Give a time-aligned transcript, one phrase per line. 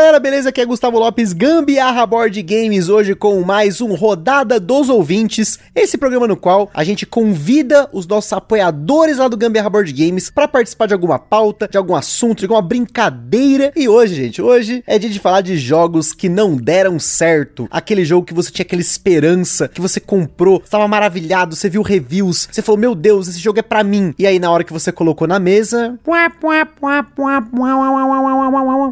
[0.00, 0.48] Galera, beleza?
[0.48, 5.98] Aqui é Gustavo Lopes, Gambiarra Board Games, hoje com mais um Rodada dos Ouvintes, esse
[5.98, 10.48] programa no qual a gente convida os nossos apoiadores lá do Gambiarra Board Games para
[10.48, 13.72] participar de alguma pauta, de algum assunto, de alguma brincadeira.
[13.76, 17.68] E hoje, gente, hoje é dia de falar de jogos que não deram certo.
[17.70, 22.48] Aquele jogo que você tinha aquela esperança, que você comprou, estava maravilhado, você viu reviews,
[22.50, 24.14] você falou, meu Deus, esse jogo é para mim.
[24.18, 25.98] E aí na hora que você colocou na mesa...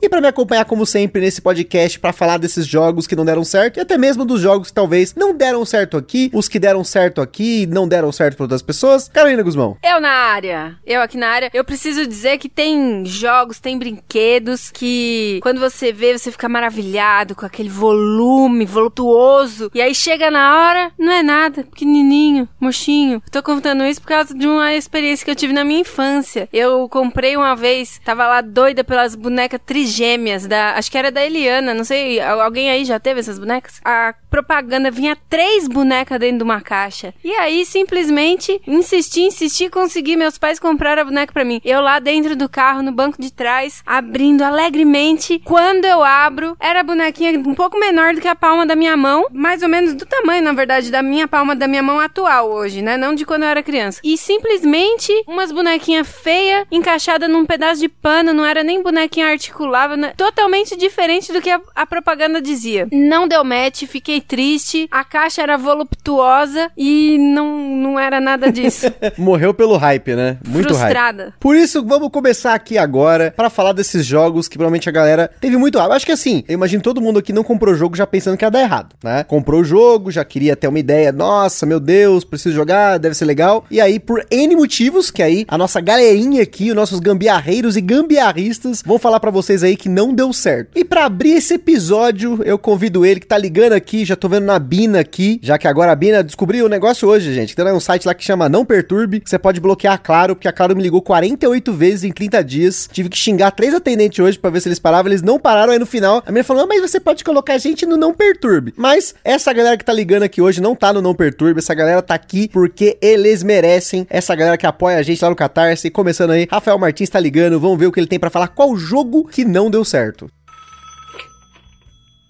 [0.03, 3.45] E para me acompanhar como sempre, nesse podcast para falar desses jogos que não deram
[3.45, 6.83] certo e até mesmo dos jogos que talvez não deram certo aqui, os que deram
[6.83, 9.09] certo aqui não deram certo para outras pessoas.
[9.09, 9.77] Carolina Guzmão.
[9.83, 14.71] Eu na área, eu aqui na área, eu preciso dizer que tem jogos, tem brinquedos
[14.71, 20.59] que quando você vê, você fica maravilhado com aquele volume voluptuoso e aí chega na
[20.59, 23.23] hora, não é nada, pequenininho, mochinho.
[23.31, 26.49] tô contando isso por causa de uma experiência que eu tive na minha infância.
[26.53, 31.25] Eu comprei uma vez, tava lá doida pelas bonecas trigêmeas da acho que era da
[31.25, 33.79] Eliana, não sei, alguém aí já teve essas bonecas?
[33.85, 37.13] A propaganda vinha três bonecas dentro de uma caixa.
[37.23, 40.17] E aí, simplesmente, insisti, insisti, consegui.
[40.17, 41.61] Meus pais compraram a boneca para mim.
[41.65, 45.41] Eu lá dentro do carro, no banco de trás, abrindo alegremente.
[45.45, 48.97] Quando eu abro, era a bonequinha um pouco menor do que a palma da minha
[48.97, 52.51] mão, mais ou menos do tamanho, na verdade, da minha palma da minha mão atual
[52.51, 52.97] hoje, né?
[52.97, 54.01] Não de quando eu era criança.
[54.03, 59.97] E simplesmente umas bonequinhas feias, encaixada num pedaço de pano, não era nem bonequinha articulável,
[59.97, 60.15] né?
[60.17, 62.89] totalmente diferente do que a, a propaganda dizia.
[62.91, 68.51] Não deu match, fiquei fiquei triste, a caixa era voluptuosa e não, não era nada
[68.51, 68.87] disso.
[69.19, 70.39] Morreu pelo hype, né?
[70.47, 71.25] Muito Frustrada.
[71.25, 71.35] hype.
[71.39, 75.57] Por isso, vamos começar aqui agora para falar desses jogos que provavelmente a galera teve
[75.57, 75.93] muito hype.
[75.93, 78.45] Acho que assim, eu imagino todo mundo aqui não comprou o jogo já pensando que
[78.45, 79.25] ia dar errado, né?
[79.25, 83.25] Comprou o jogo, já queria ter uma ideia, nossa, meu Deus, preciso jogar, deve ser
[83.25, 83.65] legal.
[83.71, 87.81] E aí, por N motivos, que aí a nossa galerinha aqui, os nossos gambiarreiros e
[87.81, 90.58] gambiarristas vão falar para vocês aí que não deu certo.
[90.75, 94.45] E para abrir esse episódio, eu convido ele que tá ligando aqui, já tô vendo
[94.45, 97.55] na Bina aqui, já que agora a Bina descobriu um negócio hoje, gente.
[97.55, 100.53] Tem um site lá que chama Não Perturbe, você pode bloquear a Claro, porque a
[100.53, 102.89] Claro me ligou 48 vezes em 30 dias.
[102.93, 105.79] Tive que xingar três atendentes hoje para ver se eles paravam, eles não pararam aí
[105.79, 106.23] no final.
[106.27, 108.73] A minha falou: "Mas você pode colocar a gente no Não Perturbe".
[108.77, 112.01] Mas essa galera que tá ligando aqui hoje não tá no Não Perturbe, essa galera
[112.03, 114.07] tá aqui porque eles merecem.
[114.09, 117.61] Essa galera que apoia a gente lá no Catarse, começando aí, Rafael Martins tá ligando,
[117.61, 120.31] vamos ver o que ele tem para falar qual jogo que não deu certo.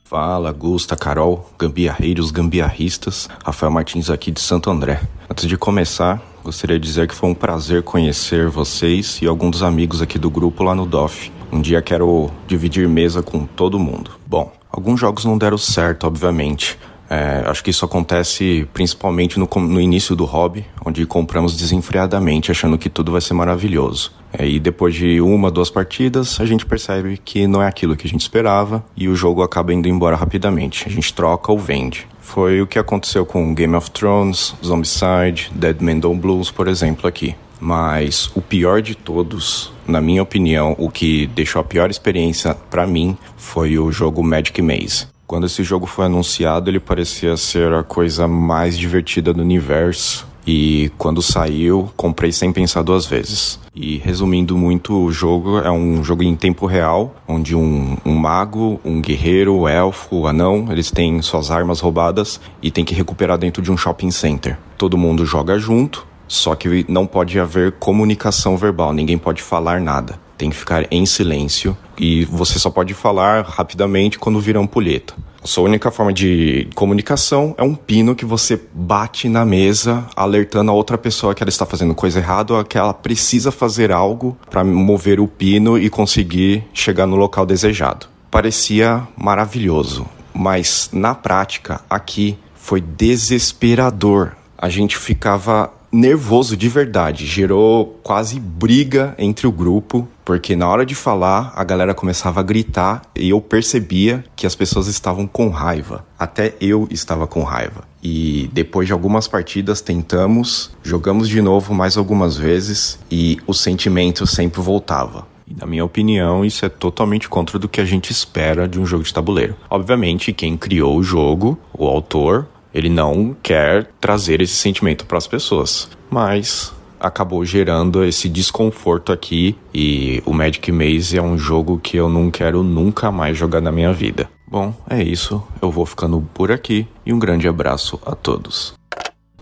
[0.08, 5.02] Fala, Gusta, Carol, gambiarreiros, gambiarristas, Rafael Martins aqui de Santo André.
[5.28, 9.62] Antes de começar, gostaria de dizer que foi um prazer conhecer vocês e alguns dos
[9.62, 11.30] amigos aqui do grupo lá no DOF.
[11.52, 14.12] Um dia quero dividir mesa com todo mundo.
[14.26, 16.78] Bom, alguns jogos não deram certo, obviamente,
[17.10, 22.76] é, acho que isso acontece principalmente no, no, início do hobby, onde compramos desenfreadamente, achando
[22.76, 24.12] que tudo vai ser maravilhoso.
[24.32, 28.06] É, e depois de uma, duas partidas, a gente percebe que não é aquilo que
[28.06, 30.86] a gente esperava e o jogo acaba indo embora rapidamente.
[30.86, 32.06] A gente troca ou vende.
[32.20, 37.08] Foi o que aconteceu com Game of Thrones, Zombicide, Dead Man Don't Blues, por exemplo,
[37.08, 37.34] aqui.
[37.58, 42.86] Mas o pior de todos, na minha opinião, o que deixou a pior experiência para
[42.86, 45.06] mim foi o jogo Magic Maze.
[45.28, 50.26] Quando esse jogo foi anunciado, ele parecia ser a coisa mais divertida do universo.
[50.46, 53.60] E quando saiu, comprei sem pensar duas vezes.
[53.74, 58.80] E resumindo muito, o jogo é um jogo em tempo real, onde um, um mago,
[58.82, 63.36] um guerreiro, um elfo, um anão, eles têm suas armas roubadas e tem que recuperar
[63.36, 64.56] dentro de um shopping center.
[64.78, 70.18] Todo mundo joga junto, só que não pode haver comunicação verbal, ninguém pode falar nada
[70.38, 75.14] tem que ficar em silêncio e você só pode falar rapidamente quando virar ampulheta.
[75.44, 80.74] Sua única forma de comunicação é um pino que você bate na mesa, alertando a
[80.74, 84.64] outra pessoa que ela está fazendo coisa errada ou que ela precisa fazer algo para
[84.64, 88.06] mover o pino e conseguir chegar no local desejado.
[88.30, 94.32] Parecia maravilhoso, mas na prática aqui foi desesperador.
[94.58, 97.26] A gente ficava nervoso de verdade.
[97.26, 102.42] Gerou quase briga entre o grupo, porque na hora de falar a galera começava a
[102.42, 106.04] gritar e eu percebia que as pessoas estavam com raiva.
[106.18, 107.84] Até eu estava com raiva.
[108.02, 114.26] E depois de algumas partidas tentamos, jogamos de novo mais algumas vezes e o sentimento
[114.26, 115.26] sempre voltava.
[115.46, 118.84] E na minha opinião, isso é totalmente contra do que a gente espera de um
[118.84, 119.56] jogo de tabuleiro.
[119.70, 125.26] Obviamente, quem criou o jogo, o autor, ele não quer trazer esse sentimento para as
[125.26, 125.88] pessoas.
[126.10, 132.08] Mas acabou gerando esse desconforto aqui e o Magic Maze é um jogo que eu
[132.08, 134.28] não quero nunca mais jogar na minha vida.
[134.46, 135.42] Bom, é isso.
[135.60, 138.74] Eu vou ficando por aqui e um grande abraço a todos.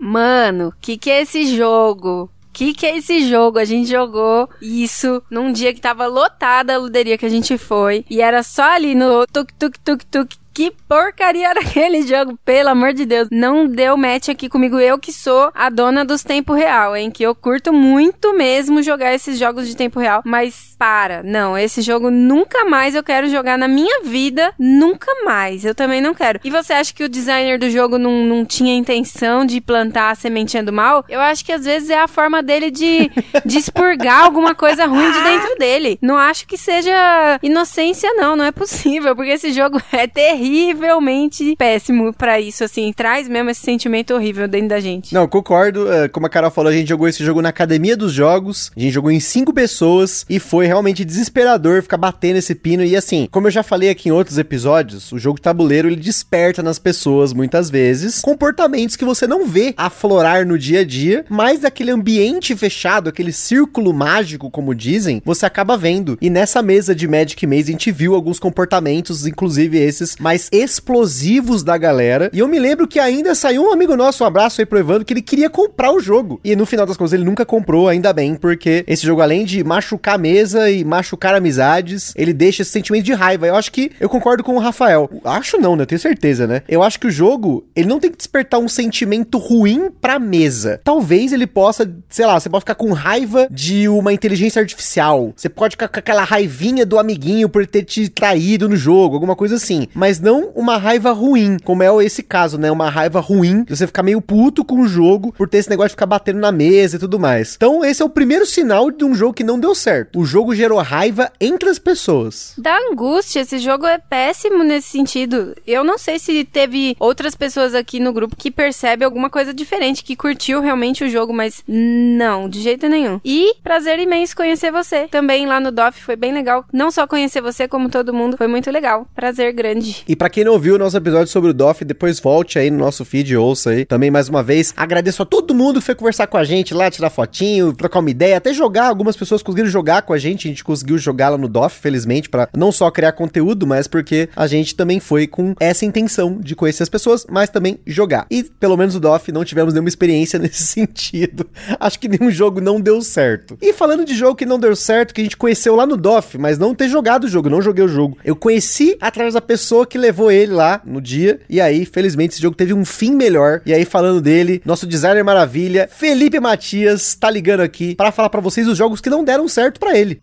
[0.01, 2.31] Mano, que que é esse jogo?
[2.53, 3.59] Que que é esse jogo?
[3.59, 8.05] A gente jogou isso num dia que tava lotada a luderia que a gente foi
[8.09, 12.71] e era só ali no tuk tuk tuk tuk que porcaria era aquele jogo, pelo
[12.71, 13.29] amor de Deus.
[13.31, 17.11] Não deu match aqui comigo, eu que sou a dona dos tempo real, hein?
[17.11, 20.23] Que eu curto muito mesmo jogar esses jogos de tempo real.
[20.25, 25.63] Mas para, não, esse jogo nunca mais eu quero jogar na minha vida, nunca mais.
[25.63, 26.41] Eu também não quero.
[26.43, 30.15] E você acha que o designer do jogo não, não tinha intenção de plantar a
[30.15, 31.05] sementinha do mal?
[31.07, 33.11] Eu acho que às vezes é a forma dele de,
[33.45, 35.99] de expurgar alguma coisa ruim de dentro dele.
[36.01, 41.57] Não acho que seja inocência, não, não é possível, porque esse jogo é terrível terrivelmente
[41.57, 42.93] péssimo para isso, assim.
[42.95, 45.13] Traz mesmo esse sentimento horrível dentro da gente.
[45.13, 45.91] Não, concordo.
[45.93, 48.71] É, como a Carol falou, a gente jogou esse jogo na academia dos jogos.
[48.77, 52.85] A gente jogou em cinco pessoas e foi realmente desesperador ficar batendo esse pino.
[52.85, 56.63] E assim, como eu já falei aqui em outros episódios, o jogo tabuleiro ele desperta
[56.63, 61.65] nas pessoas muitas vezes comportamentos que você não vê aflorar no dia a dia, mas
[61.65, 66.17] aquele ambiente fechado, aquele círculo mágico, como dizem, você acaba vendo.
[66.21, 70.49] E nessa mesa de Magic Maze a gente viu alguns comportamentos, inclusive esses mais mais
[70.53, 72.31] explosivos da galera.
[72.33, 75.05] E eu me lembro que ainda saiu um amigo nosso, um abraço aí pro Evandro,
[75.05, 76.39] que ele queria comprar o jogo.
[76.45, 79.65] E no final das contas ele nunca comprou, ainda bem, porque esse jogo, além de
[79.65, 83.47] machucar a mesa e machucar amizades, ele deixa esse sentimento de raiva.
[83.47, 85.09] Eu acho que eu concordo com o Rafael.
[85.25, 85.85] Acho não, né?
[85.85, 86.63] Eu tenho certeza, né?
[86.69, 90.81] Eu acho que o jogo, ele não tem que despertar um sentimento ruim pra mesa.
[90.85, 95.33] Talvez ele possa, sei lá, você pode ficar com raiva de uma inteligência artificial.
[95.35, 99.35] Você pode ficar com aquela raivinha do amiguinho por ter te traído no jogo, alguma
[99.35, 99.87] coisa assim.
[99.95, 102.69] Mas não uma raiva ruim, como é esse caso, né?
[102.69, 105.91] Uma raiva ruim, de você ficar meio puto com o jogo por ter esse negócio
[105.91, 107.55] de ficar batendo na mesa e tudo mais.
[107.55, 110.19] Então, esse é o primeiro sinal de um jogo que não deu certo.
[110.19, 112.55] O jogo gerou raiva entre as pessoas.
[112.59, 115.55] Da angústia, esse jogo é péssimo nesse sentido.
[115.65, 120.03] Eu não sei se teve outras pessoas aqui no grupo que percebem alguma coisa diferente,
[120.03, 123.21] que curtiu realmente o jogo, mas não, de jeito nenhum.
[123.25, 125.07] E prazer imenso conhecer você.
[125.07, 126.65] Também lá no DOF foi bem legal.
[126.73, 129.07] Não só conhecer você, como todo mundo, foi muito legal.
[129.15, 130.03] Prazer grande.
[130.09, 132.79] E para quem não ouviu o nosso episódio sobre o DOF, depois volte aí no
[132.79, 133.85] nosso feed e ouça aí.
[133.85, 136.89] Também mais uma vez, agradeço a todo mundo que foi conversar com a gente lá,
[136.89, 138.87] tirar fotinho, trocar uma ideia, até jogar.
[138.87, 142.29] Algumas pessoas conseguiram jogar com a gente, a gente conseguiu jogar lá no DOF, felizmente,
[142.29, 146.55] para não só criar conteúdo, mas porque a gente também foi com essa intenção de
[146.55, 148.27] conhecer as pessoas, mas também jogar.
[148.31, 151.47] E pelo menos o DOF não tivemos nenhuma experiência nesse sentido.
[151.81, 153.59] Acho que nenhum jogo não deu certo.
[153.61, 156.39] E falando de jogo que não deu certo, que a gente conheceu lá no DOF,
[156.39, 158.17] mas não ter jogado o jogo, não joguei o jogo.
[158.25, 161.41] Eu conheci através da pessoa que que levou ele lá no dia.
[161.49, 163.63] E aí, felizmente, esse jogo teve um fim melhor.
[163.65, 168.43] E aí, falando dele, nosso designer maravilha, Felipe Matias, tá ligando aqui para falar para
[168.43, 170.21] vocês os jogos que não deram certo para ele.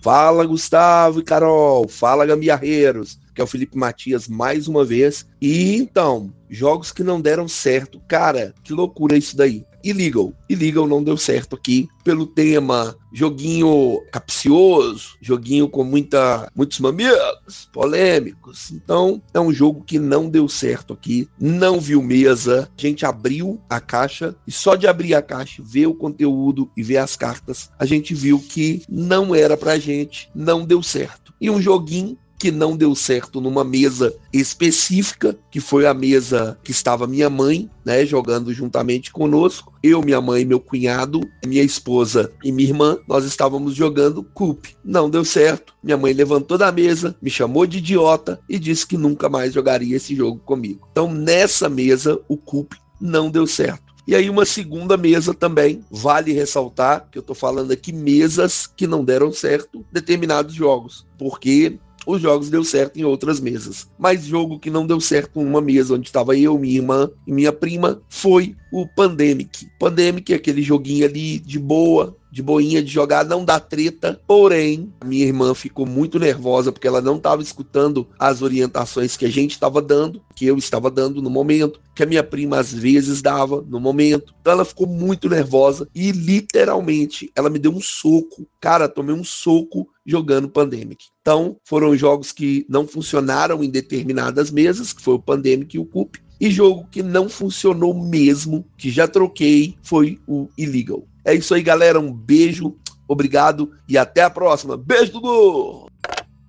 [0.00, 1.88] Fala, Gustavo e Carol.
[1.88, 3.18] Fala, gambiarreiros.
[3.34, 5.26] Que é o Felipe Matias mais uma vez.
[5.40, 8.00] E então, jogos que não deram certo.
[8.06, 9.64] Cara, que loucura isso daí.
[9.84, 10.32] Illegal.
[10.48, 18.70] Illegal não deu certo aqui pelo tema joguinho capcioso, joguinho com muita, muitos mamilos, polêmicos.
[18.70, 22.70] Então, é um jogo que não deu certo aqui, não viu mesa.
[22.76, 26.82] A gente abriu a caixa e só de abrir a caixa, ver o conteúdo e
[26.82, 31.34] ver as cartas, a gente viu que não era pra gente, não deu certo.
[31.40, 36.72] E um joguinho que não deu certo numa mesa específica, que foi a mesa que
[36.72, 39.72] estava minha mãe, né, jogando juntamente conosco.
[39.80, 44.74] Eu, minha mãe, meu cunhado, minha esposa e minha irmã, nós estávamos jogando Coop.
[44.84, 45.72] Não deu certo.
[45.80, 49.96] Minha mãe levantou da mesa, me chamou de idiota e disse que nunca mais jogaria
[49.96, 50.88] esse jogo comigo.
[50.90, 53.92] Então, nessa mesa, o Coop não deu certo.
[54.04, 58.84] E aí uma segunda mesa também, vale ressaltar que eu estou falando aqui mesas que
[58.84, 63.88] não deram certo determinados jogos, porque os jogos deu certo em outras mesas.
[63.98, 67.32] Mas jogo que não deu certo em uma mesa onde estava eu, minha irmã e
[67.32, 69.68] minha prima foi o Pandemic.
[69.78, 74.18] Pandemic é aquele joguinho ali de boa, de boinha de jogar, não dá treta.
[74.26, 79.30] Porém, minha irmã ficou muito nervosa porque ela não estava escutando as orientações que a
[79.30, 83.20] gente estava dando, que eu estava dando no momento, que a minha prima às vezes
[83.20, 84.34] dava no momento.
[84.40, 88.46] Então ela ficou muito nervosa e literalmente ela me deu um soco.
[88.58, 91.04] Cara, tomei um soco jogando Pandemic.
[91.20, 95.84] Então, foram jogos que não funcionaram em determinadas mesas, que foi o Pandemic e o
[95.84, 96.18] Coop.
[96.40, 101.04] E jogo que não funcionou mesmo, que já troquei, foi o Illegal.
[101.24, 102.00] É isso aí, galera.
[102.00, 102.76] Um beijo,
[103.06, 104.76] obrigado e até a próxima.
[104.76, 105.91] Beijo, Dudu!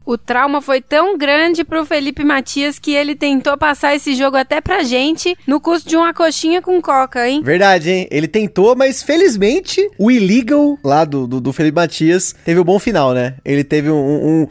[0.05, 4.59] O trauma foi tão grande pro Felipe Matias que ele tentou passar esse jogo até
[4.59, 7.41] pra gente no custo de uma coxinha com coca, hein?
[7.43, 8.07] Verdade, hein?
[8.11, 12.79] Ele tentou, mas felizmente o Illegal lá do, do, do Felipe Matias teve um bom
[12.79, 13.35] final, né?
[13.45, 13.95] Ele teve um,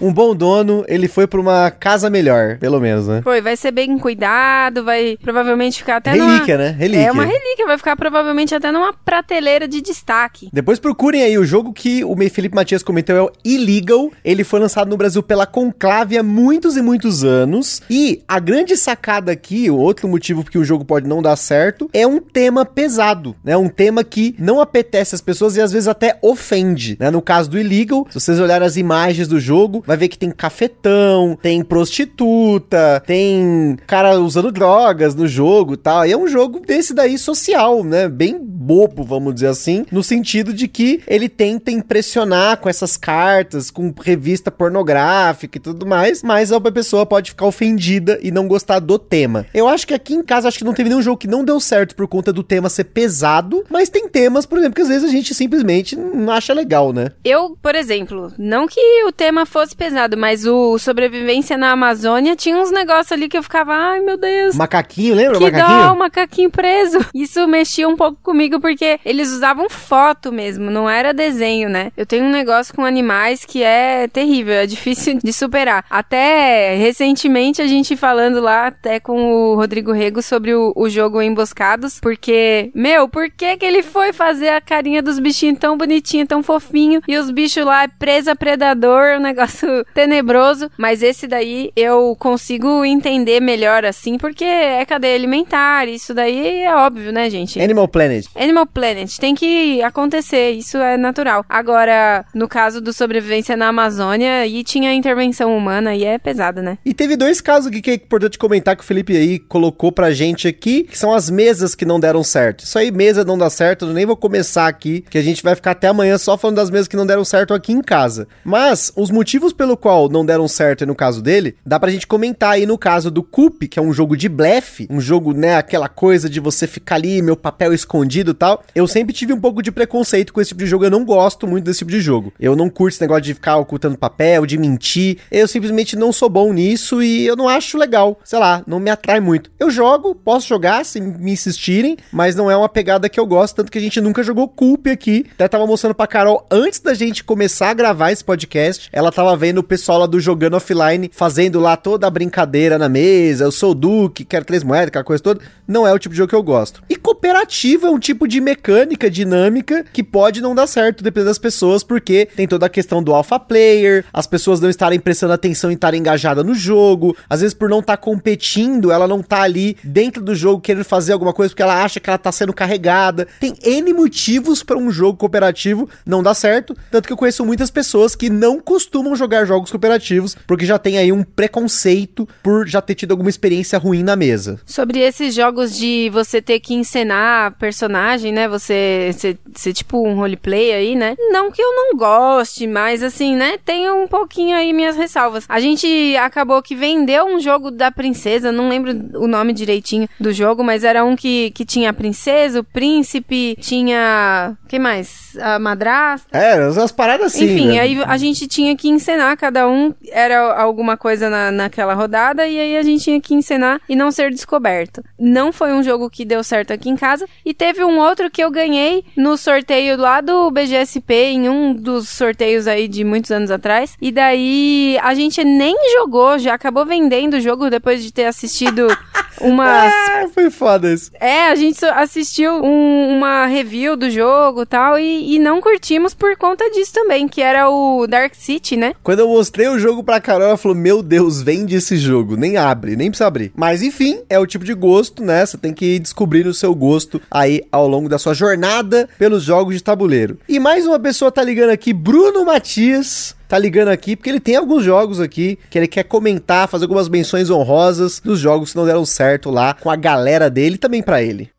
[0.01, 3.21] um, um bom dono, ele foi pra uma casa melhor, pelo menos, né?
[3.23, 6.71] Foi, vai ser bem cuidado, vai provavelmente ficar até Relíquia, numa...
[6.71, 6.77] né?
[6.79, 7.07] Relíquia.
[7.07, 10.49] É uma relíquia, vai ficar provavelmente até numa prateleira de destaque.
[10.53, 14.11] Depois procurem aí o jogo que o Felipe Matias comentou é o Illegal.
[14.25, 17.83] Ele foi lançado no Brasil pela Conclave há muitos e muitos anos.
[17.89, 21.89] E a grande sacada aqui, o outro motivo que o jogo pode não dar certo,
[21.93, 23.57] é um tema pesado, né?
[23.57, 27.11] Um tema que não apetece as pessoas e às vezes até ofende, né?
[27.11, 30.31] No caso do Illegal, se vocês olharem as imagens do jogo, vai ver que tem
[30.31, 36.07] cafetão, tem prostituta, tem cara usando drogas no jogo tal.
[36.07, 38.09] E é um jogo desse daí social, né?
[38.09, 43.71] Bem bobo, vamos dizer assim, no sentido de que ele tenta impressionar com essas cartas,
[43.71, 48.79] com revista pornográfica e tudo mais, mas a pessoa pode ficar ofendida e não gostar
[48.79, 49.47] do tema.
[49.53, 51.61] Eu acho que aqui em casa, acho que não teve nenhum jogo que não deu
[51.61, 55.09] certo por conta do tema ser pesado, mas tem temas, por exemplo, que às vezes
[55.09, 57.11] a gente simplesmente não acha legal, né?
[57.25, 62.57] Eu, por exemplo, não que o tema fosse pesado, mas o sobrevivência na Amazônia tinha
[62.57, 64.55] uns negócios ali que eu ficava, ai meu Deus.
[64.55, 65.79] Macaquinho, lembra que o macaquinho?
[65.79, 66.99] dó, o macaquinho preso.
[67.15, 71.93] Isso mexia um pouco comigo porque eles usavam foto mesmo, não era desenho, né?
[71.97, 75.85] Eu tenho um negócio com animais que é terrível, é difícil de superar.
[75.89, 81.23] Até recentemente a gente falando lá até com o Rodrigo Rego sobre o, o jogo
[81.23, 86.27] Emboscados, porque, meu, por que que ele foi fazer a carinha dos bichinhos tão bonitinho,
[86.27, 92.17] tão fofinho, e os bichos lá presa predador, um negócio tenebroso, mas esse daí eu
[92.19, 97.61] consigo entender melhor assim, porque é cadeia alimentar, isso daí é óbvio, né, gente?
[97.61, 98.27] Animal Planet.
[98.35, 101.45] Animal Planet tem que acontecer, isso é natural.
[101.49, 106.79] Agora, no caso do sobrevivência na Amazônia, aí tinha intervenção humana e é pesado, né?
[106.85, 110.49] E teve dois casos que é importante comentar que o Felipe aí colocou pra gente
[110.49, 112.65] aqui, que são as mesas que não deram certo.
[112.65, 115.55] Isso aí, mesa não dá certo, eu nem vou começar aqui, que a gente vai
[115.55, 118.27] ficar até amanhã só falando das mesas que não deram certo aqui em casa.
[118.43, 122.53] Mas, os motivos pelo qual não deram certo no caso dele, dá pra gente comentar
[122.53, 125.89] aí no caso do Coop, que é um jogo de blefe, um jogo, né, aquela
[125.89, 128.63] coisa de você ficar ali, meu papel escondido e tal.
[128.75, 131.47] Eu sempre tive um pouco de preconceito com esse tipo de jogo, eu não gosto
[131.47, 132.33] muito desse tipo de jogo.
[132.41, 135.02] Eu não curto esse negócio de ficar ocultando papel, de mentir.
[135.31, 138.19] Eu simplesmente não sou bom nisso e eu não acho legal.
[138.25, 139.51] Sei lá, não me atrai muito.
[139.59, 143.57] Eu jogo, posso jogar se me insistirem, mas não é uma pegada que eu gosto,
[143.57, 145.27] tanto que a gente nunca jogou Coop aqui.
[145.35, 148.89] Até tava mostrando pra Carol antes da gente começar a gravar esse podcast.
[148.93, 152.89] Ela tava vendo o pessoal lá do Jogando Offline fazendo lá toda a brincadeira na
[152.89, 153.45] mesa.
[153.45, 155.41] Eu sou o quero três moedas, aquela coisa toda.
[155.67, 156.83] Não é o tipo de jogo que eu gosto.
[156.89, 161.39] E cooperativo é um tipo de mecânica dinâmica que pode não dar certo dependendo das
[161.39, 165.71] pessoas, porque tem toda a questão do alpha player, as pessoas não estarem prestando atenção
[165.71, 169.77] e estarem engajadas no jogo, às vezes por não estar competindo, ela não tá ali
[169.83, 173.27] dentro do jogo querendo fazer alguma coisa porque ela acha que ela tá sendo carregada.
[173.41, 177.71] Tem N motivos para um jogo cooperativo não dar certo, tanto que eu conheço muitas
[177.71, 182.81] pessoas que não costumam jogar jogos cooperativos porque já tem aí um preconceito por já
[182.81, 184.61] ter tido alguma experiência ruim na mesa.
[184.65, 188.49] Sobre esses jogos de você ter que encenar personagem, né?
[188.49, 191.15] Você ser, ser tipo um roleplay aí, né?
[191.31, 193.59] Não que eu não goste, mas assim, né?
[193.65, 195.45] Tem um pouquinho aí minhas ressalvas.
[195.49, 200.33] A gente acabou que vendeu um jogo da princesa, não lembro o nome direitinho do
[200.33, 204.57] jogo, mas era um que, que tinha a princesa, o príncipe, tinha.
[204.69, 205.37] que mais?
[205.41, 206.37] A madrasta.
[206.37, 207.45] É, umas paradas assim.
[207.45, 207.81] Enfim, né?
[207.81, 212.59] aí a gente tinha que encenar, cada um era alguma coisa na, naquela rodada, e
[212.59, 215.03] aí a gente tinha que encenar e não ser descoberto.
[215.19, 217.27] Não foi um jogo que deu certo aqui em casa.
[217.45, 222.09] E teve um outro que eu ganhei no sorteio lá do BGSP, em um dos
[222.09, 223.97] sorteios aí de muitos anos atrás.
[224.01, 224.62] E daí
[225.03, 228.87] a gente nem jogou, já acabou vendendo o jogo depois de ter assistido
[229.41, 231.11] umas Ah, foi foda isso.
[231.21, 236.37] é, a gente assistiu um- uma review do jogo tal, e, e não curtimos por
[236.37, 238.95] conta disso também, que era o Dark City, né?
[239.03, 242.37] Quando eu mostrei o jogo pra Carol, ela falou: Meu Deus, vende esse jogo.
[242.37, 243.53] Nem abre, nem precisa abrir.
[243.57, 245.45] Mas enfim, é o tipo de gosto, né?
[245.45, 249.43] Você tem que ir descobrindo o seu gosto aí ao longo da sua jornada pelos
[249.43, 250.39] jogos de tabuleiro.
[250.49, 253.35] E mais uma pessoa tá ligando aqui, Bruno Matias.
[253.53, 257.07] Tá ligando aqui porque ele tem alguns jogos aqui que ele quer comentar, fazer algumas
[257.07, 261.03] menções honrosas dos jogos que não deram certo lá com a galera dele e também
[261.03, 261.51] pra ele.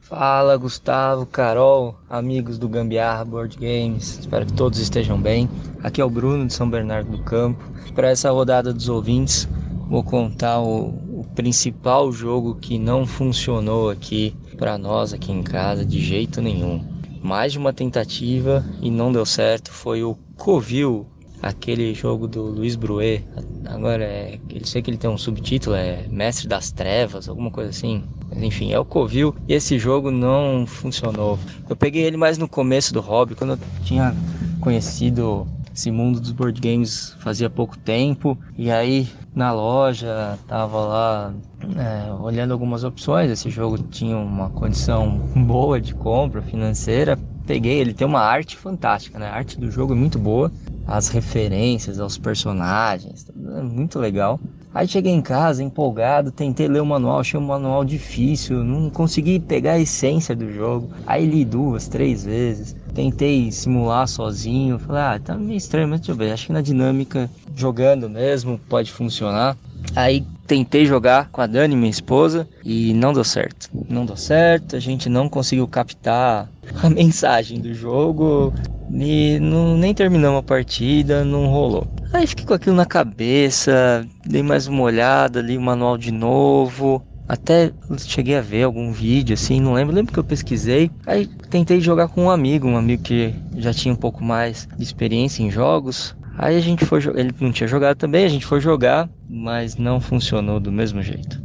[0.00, 5.46] Fala Gustavo, Carol, amigos do Gambiarra Board Games, espero que todos estejam bem.
[5.82, 7.62] Aqui é o Bruno de São Bernardo do Campo.
[7.94, 9.46] Para essa rodada dos ouvintes,
[9.90, 10.86] vou contar o,
[11.20, 16.91] o principal jogo que não funcionou aqui para nós aqui em casa de jeito nenhum.
[17.22, 21.06] Mais de uma tentativa e não deu certo foi o Covil.
[21.40, 23.24] aquele jogo do Luiz Bruet.
[23.66, 27.70] Agora, é, ele sei que ele tem um subtítulo, é Mestre das Trevas, alguma coisa
[27.70, 28.04] assim.
[28.28, 31.38] Mas, enfim, é o Covil e esse jogo não funcionou.
[31.68, 34.14] Eu peguei ele mais no começo do hobby, quando eu tinha
[34.60, 38.38] conhecido esse mundo dos board games fazia pouco tempo.
[38.56, 41.34] E aí na loja tava lá
[41.76, 43.30] é, olhando algumas opções.
[43.30, 47.18] Esse jogo tinha uma condição boa de compra financeira.
[47.46, 49.26] Peguei ele tem uma arte fantástica né?
[49.26, 50.50] A arte do jogo é muito boa
[50.86, 54.40] as referências aos personagens é muito legal
[54.74, 59.38] Aí cheguei em casa empolgado, tentei ler o manual, achei o manual difícil, não consegui
[59.38, 60.90] pegar a essência do jogo.
[61.06, 66.12] Aí li duas, três vezes, tentei simular sozinho, falei, ah, tá meio estranho, mas deixa
[66.12, 69.58] eu ver, acho que na dinâmica, jogando mesmo, pode funcionar.
[69.94, 73.68] Aí tentei jogar com a Dani, minha esposa, e não deu certo.
[73.88, 76.50] Não deu certo, a gente não conseguiu captar
[76.82, 78.52] a mensagem do jogo
[78.90, 81.86] e não, nem terminamos a partida, não rolou.
[82.12, 87.02] Aí fiquei com aquilo na cabeça, dei mais uma olhada, li o manual de novo.
[87.26, 90.90] Até cheguei a ver algum vídeo assim, não lembro, lembro que eu pesquisei.
[91.06, 94.82] Aí tentei jogar com um amigo, um amigo que já tinha um pouco mais de
[94.84, 96.14] experiência em jogos.
[96.36, 100.00] Aí a gente foi ele não tinha jogado também, a gente foi jogar, mas não
[100.00, 101.42] funcionou do mesmo jeito.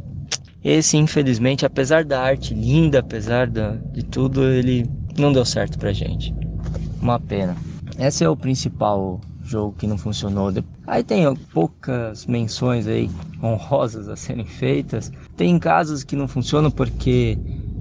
[0.64, 5.92] Esse, infelizmente, apesar da arte linda, apesar da, de tudo, ele não deu certo pra
[5.92, 6.34] gente.
[7.00, 7.56] Uma pena.
[7.98, 10.52] Esse é o principal jogo que não funcionou.
[10.86, 13.10] Aí tem poucas menções aí
[13.42, 15.10] honrosas a serem feitas.
[15.36, 17.38] Tem casos que não funcionam porque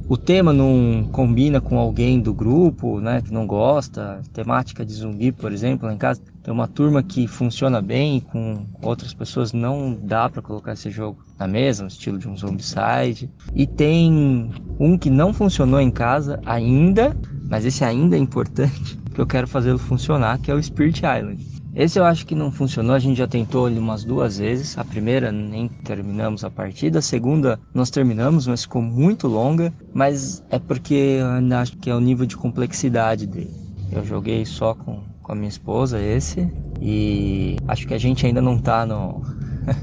[0.08, 4.22] o tema não combina com alguém do grupo, né, que não gosta.
[4.32, 8.66] Temática de zumbi, por exemplo, lá em casa tem uma turma que funciona bem com
[8.82, 13.30] outras pessoas não dá para colocar esse jogo na mesa, no estilo de um zombicide.
[13.54, 14.50] E tem
[14.80, 17.14] um que não funcionou em casa ainda,
[17.50, 21.46] mas esse ainda é importante, que eu quero fazê-lo funcionar, que é o Spirit Island.
[21.76, 24.78] Esse eu acho que não funcionou, a gente já tentou ele umas duas vezes.
[24.78, 29.74] A primeira nem terminamos a partida, a segunda nós terminamos, mas ficou muito longa.
[29.94, 33.68] Mas é porque eu ainda acho que é o nível de complexidade dele.
[33.92, 36.50] Eu joguei só com, com a minha esposa esse
[36.82, 39.22] e acho que a gente ainda não tá no,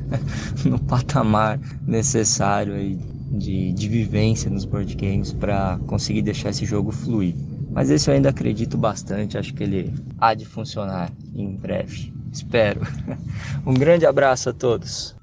[0.65, 2.99] no patamar necessário aí
[3.31, 7.35] de, de vivência nos board games para conseguir deixar esse jogo fluir.
[7.71, 12.13] Mas esse eu ainda acredito bastante, acho que ele há de funcionar em breve.
[12.33, 12.81] Espero.
[13.67, 15.17] Um grande abraço a todos.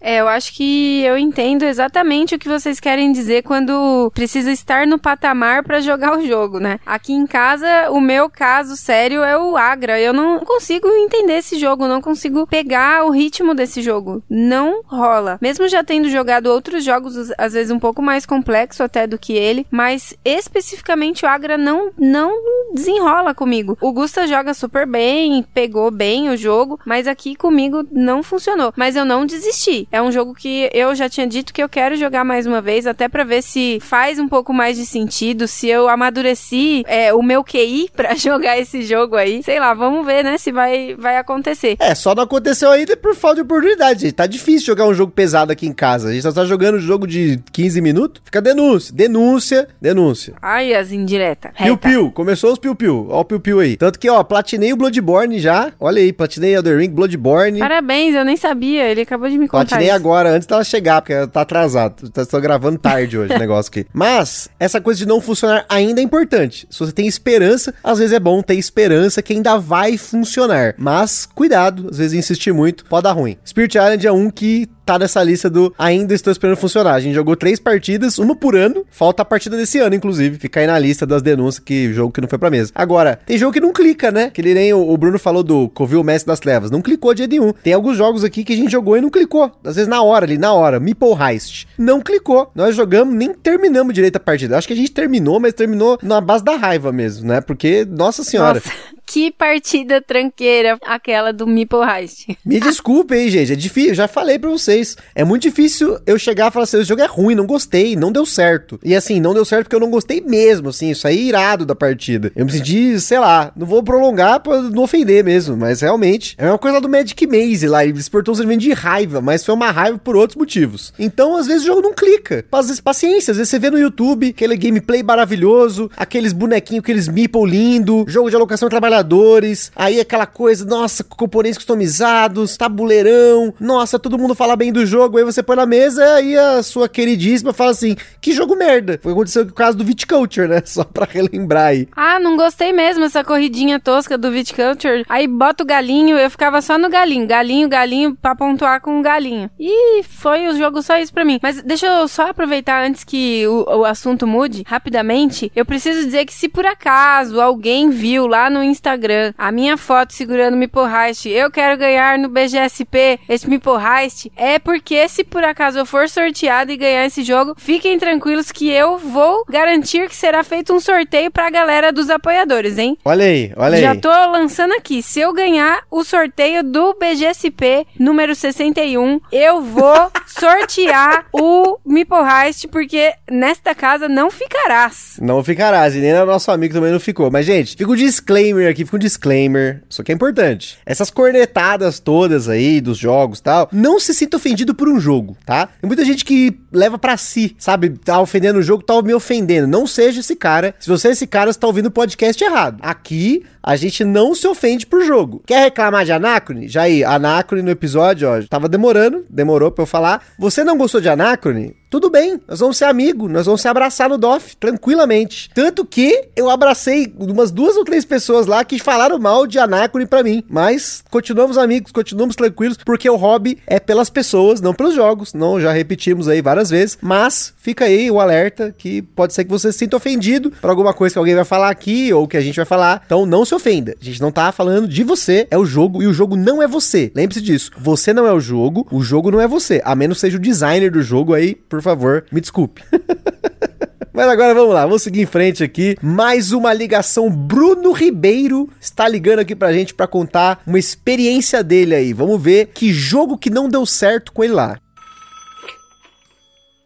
[0.00, 4.86] É, eu acho que eu entendo exatamente o que vocês querem dizer quando precisa estar
[4.86, 6.80] no patamar para jogar o jogo, né?
[6.86, 10.00] Aqui em casa, o meu caso sério é o Agra.
[10.00, 14.22] Eu não consigo entender esse jogo, não consigo pegar o ritmo desse jogo.
[14.28, 15.38] Não rola.
[15.40, 19.34] Mesmo já tendo jogado outros jogos, às vezes um pouco mais complexo até do que
[19.34, 22.32] ele, mas especificamente o Agra não não
[22.72, 23.76] desenrola comigo.
[23.80, 28.72] O Gusta joga super bem, pegou bem o jogo, mas aqui comigo não funcionou.
[28.76, 29.88] Mas eu não desisti.
[29.92, 32.86] É um jogo que eu já tinha dito que eu quero jogar mais uma vez,
[32.86, 37.22] até para ver se faz um pouco mais de sentido, se eu amadureci é, o
[37.22, 39.42] meu QI para jogar esse jogo aí.
[39.42, 41.76] Sei lá, vamos ver, né, se vai, vai acontecer.
[41.80, 44.12] É, só não aconteceu ainda por falta de oportunidade, gente.
[44.12, 46.08] Tá difícil jogar um jogo pesado aqui em casa.
[46.08, 48.22] A gente só tá jogando um jogo de 15 minutos.
[48.24, 50.34] Fica denúncia, denúncia, denúncia.
[50.40, 51.52] Ai, as indiretas.
[51.56, 53.08] Piu-piu, começou os piu-piu.
[53.10, 53.76] Ó o piu-piu aí.
[53.76, 55.72] Tanto que, ó, platinei o Bloodborne já.
[55.80, 57.58] Olha aí, platinei Elder Ring, Bloodborne.
[57.58, 58.84] Parabéns, eu nem sabia.
[58.88, 62.10] Ele acabou de me contar Platinei agora, antes dela chegar, porque tá atrasado.
[62.16, 63.86] Estou gravando tarde hoje o negócio aqui.
[63.92, 66.66] Mas, essa coisa de não funcionar ainda é importante.
[66.70, 70.74] Se você tem esperança, às vezes é bom ter esperança que ainda vai funcionar.
[70.76, 73.36] Mas, cuidado, às vezes insistir muito pode dar ruim.
[73.44, 76.94] Spirit Island é um que tá nessa lista do ainda estou esperando funcionar.
[76.94, 78.84] A gente jogou três partidas, uma por ano.
[78.90, 80.36] Falta a partida desse ano, inclusive.
[80.36, 82.72] Fica aí na lista das denúncias que jogo que não foi pra mesa.
[82.74, 84.30] Agora, tem jogo que não clica, né?
[84.30, 86.72] Que nem o, Bruno falou do Covil Mestre das Trevas.
[86.72, 87.52] Não clicou de nenhum.
[87.52, 89.52] Tem alguns jogos aqui que a gente jogou e não clicou.
[89.70, 90.78] Às vezes na hora ali, na hora.
[90.78, 91.66] Meeple Heist.
[91.78, 92.50] Não clicou.
[92.54, 94.56] Nós jogamos, nem terminamos direito a partida.
[94.56, 97.40] Acho que a gente terminou, mas terminou na base da raiva mesmo, né?
[97.40, 98.54] Porque, nossa senhora.
[98.54, 98.70] Nossa.
[99.12, 102.28] Que partida tranqueira aquela do Meeple Heist.
[102.46, 103.52] Me desculpe aí, gente.
[103.52, 103.92] É difícil.
[103.92, 104.96] Já falei pra vocês.
[105.16, 108.12] É muito difícil eu chegar e falar assim: esse jogo é ruim, não gostei, não
[108.12, 108.78] deu certo.
[108.84, 110.90] E assim, não deu certo porque eu não gostei mesmo, assim.
[110.92, 112.30] Isso aí é irado da partida.
[112.36, 116.46] Eu me senti, sei lá, não vou prolongar pra não ofender mesmo, mas realmente é
[116.46, 117.82] uma coisa do Magic Maze lá.
[117.82, 120.94] Ele despertou um sentimento de raiva, mas foi uma raiva por outros motivos.
[120.96, 122.44] Então, às vezes o jogo não clica.
[122.52, 123.32] Às vezes, paciência.
[123.32, 128.30] Às vezes você vê no YouTube aquele gameplay maravilhoso, aqueles bonequinhos, aqueles meeple lindo, jogo
[128.30, 134.56] de alocação trabalhadora jogadores, aí aquela coisa, nossa, componentes customizados, tabuleirão, nossa, todo mundo fala
[134.56, 138.32] bem do jogo, aí você põe na mesa e a sua queridíssima fala assim, que
[138.32, 138.98] jogo merda.
[139.02, 140.62] Foi aconteceu com o caso do Viticulture, né?
[140.66, 141.88] Só pra relembrar aí.
[141.96, 145.04] Ah, não gostei mesmo essa corridinha tosca do Viticulture.
[145.08, 149.02] Aí bota o galinho, eu ficava só no galinho, galinho, galinho, pra pontuar com o
[149.02, 149.50] galinho.
[149.58, 151.38] E foi o jogo só isso pra mim.
[151.42, 155.50] Mas deixa eu só aproveitar antes que o, o assunto mude, rapidamente.
[155.54, 158.89] Eu preciso dizer que se por acaso alguém viu lá no Instagram
[159.36, 163.46] a minha foto segurando o Heist, eu quero ganhar no BGSP esse
[163.78, 168.50] Heist, é porque se por acaso eu for sorteado e ganhar esse jogo, fiquem tranquilos
[168.50, 172.96] que eu vou garantir que será feito um sorteio pra galera dos apoiadores, hein?
[173.04, 174.00] Olha aí, olha Já aí.
[174.00, 175.02] tô lançando aqui.
[175.02, 181.78] Se eu ganhar o sorteio do BGSP número 61, eu vou sortear o
[182.16, 185.18] Heist, porque nesta casa não ficarás.
[185.20, 187.30] Não ficarás, e nem o nosso amigo também não ficou.
[187.30, 189.82] Mas, gente, fica um disclaimer aqui, fica um disclaimer.
[189.88, 190.78] Isso aqui é importante.
[190.84, 195.66] Essas cornetadas todas aí dos jogos tal, não se sinta ofendido por um jogo, tá?
[195.66, 197.90] Tem muita gente que leva pra si, sabe?
[197.90, 199.66] Tá ofendendo o jogo, tá me ofendendo.
[199.66, 200.74] Não seja esse cara.
[200.78, 202.78] Se você é esse cara, você tá ouvindo o podcast errado.
[202.82, 205.42] Aqui, a gente não se ofende por jogo.
[205.46, 206.68] Quer reclamar de Anacrone?
[206.68, 210.22] Já aí, Anacrone no episódio, ó, tava demorando, demorou pra eu falar.
[210.38, 211.79] Você não gostou de Anacrone?
[211.90, 215.50] Tudo bem, nós vamos ser amigos, nós vamos se abraçar no DOF, tranquilamente.
[215.52, 220.06] Tanto que eu abracei umas duas ou três pessoas lá que falaram mal de Anacrone
[220.06, 220.44] pra mim.
[220.48, 225.34] Mas continuamos amigos, continuamos tranquilos, porque o hobby é pelas pessoas, não pelos jogos.
[225.34, 226.96] Não, já repetimos aí várias vezes.
[227.02, 230.94] Mas fica aí o alerta que pode ser que você se sinta ofendido por alguma
[230.94, 233.02] coisa que alguém vai falar aqui ou que a gente vai falar.
[233.04, 233.96] Então não se ofenda.
[234.00, 236.68] A gente não tá falando de você, é o jogo e o jogo não é
[236.68, 237.10] você.
[237.16, 237.72] Lembre-se disso.
[237.76, 239.82] Você não é o jogo, o jogo não é você.
[239.84, 242.82] A menos seja o designer do jogo aí, por favor, me desculpe.
[244.12, 245.96] Mas agora vamos lá, vamos seguir em frente aqui.
[246.02, 247.30] Mais uma ligação.
[247.30, 252.12] Bruno Ribeiro está ligando aqui pra gente pra contar uma experiência dele aí.
[252.12, 254.78] Vamos ver que jogo que não deu certo com ele lá.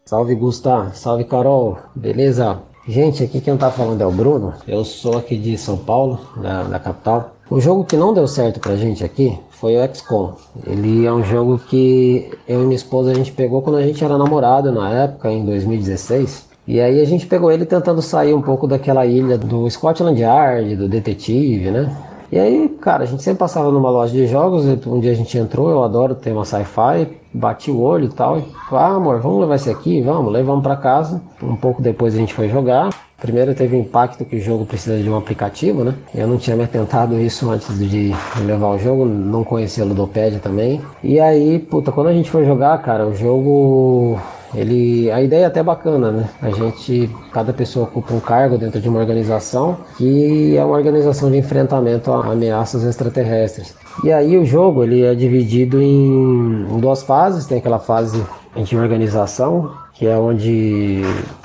[0.05, 2.61] Salve Gustavo, salve Carol, beleza?
[2.87, 6.63] Gente, aqui quem tá falando é o Bruno, eu sou aqui de São Paulo, da,
[6.63, 7.34] da capital.
[7.49, 10.33] O jogo que não deu certo pra gente aqui foi o XCOM.
[10.65, 14.03] Ele é um jogo que eu e minha esposa a gente pegou quando a gente
[14.03, 16.49] era namorado na época, em 2016.
[16.67, 20.75] E aí a gente pegou ele tentando sair um pouco daquela ilha do Scotland Yard,
[20.75, 21.95] do detetive, né?
[22.31, 25.37] E aí, cara, a gente sempre passava numa loja de jogos, um dia a gente
[25.37, 29.55] entrou, eu adoro tema sci-fi, bati o olho e tal, e ah, amor, vamos levar
[29.55, 30.01] esse aqui?
[30.01, 31.21] Vamos, levamos para casa.
[31.41, 32.89] Um pouco depois a gente foi jogar.
[33.19, 35.95] Primeiro teve o impacto que o jogo precisa de um aplicativo, né?
[36.13, 38.13] Eu não tinha me atentado isso antes de
[38.45, 40.81] levar o jogo, não conhecia o Ludopédia também.
[41.01, 44.19] E aí, puta, quando a gente foi jogar, cara, o jogo
[44.53, 46.29] ele a ideia é até bacana, né?
[46.41, 51.31] A gente, cada pessoa ocupa um cargo dentro de uma organização que é uma organização
[51.31, 53.75] de enfrentamento a ameaças extraterrestres.
[54.03, 58.23] E aí o jogo ele é dividido em duas fases, tem aquela fase
[58.55, 61.01] de organização que é onde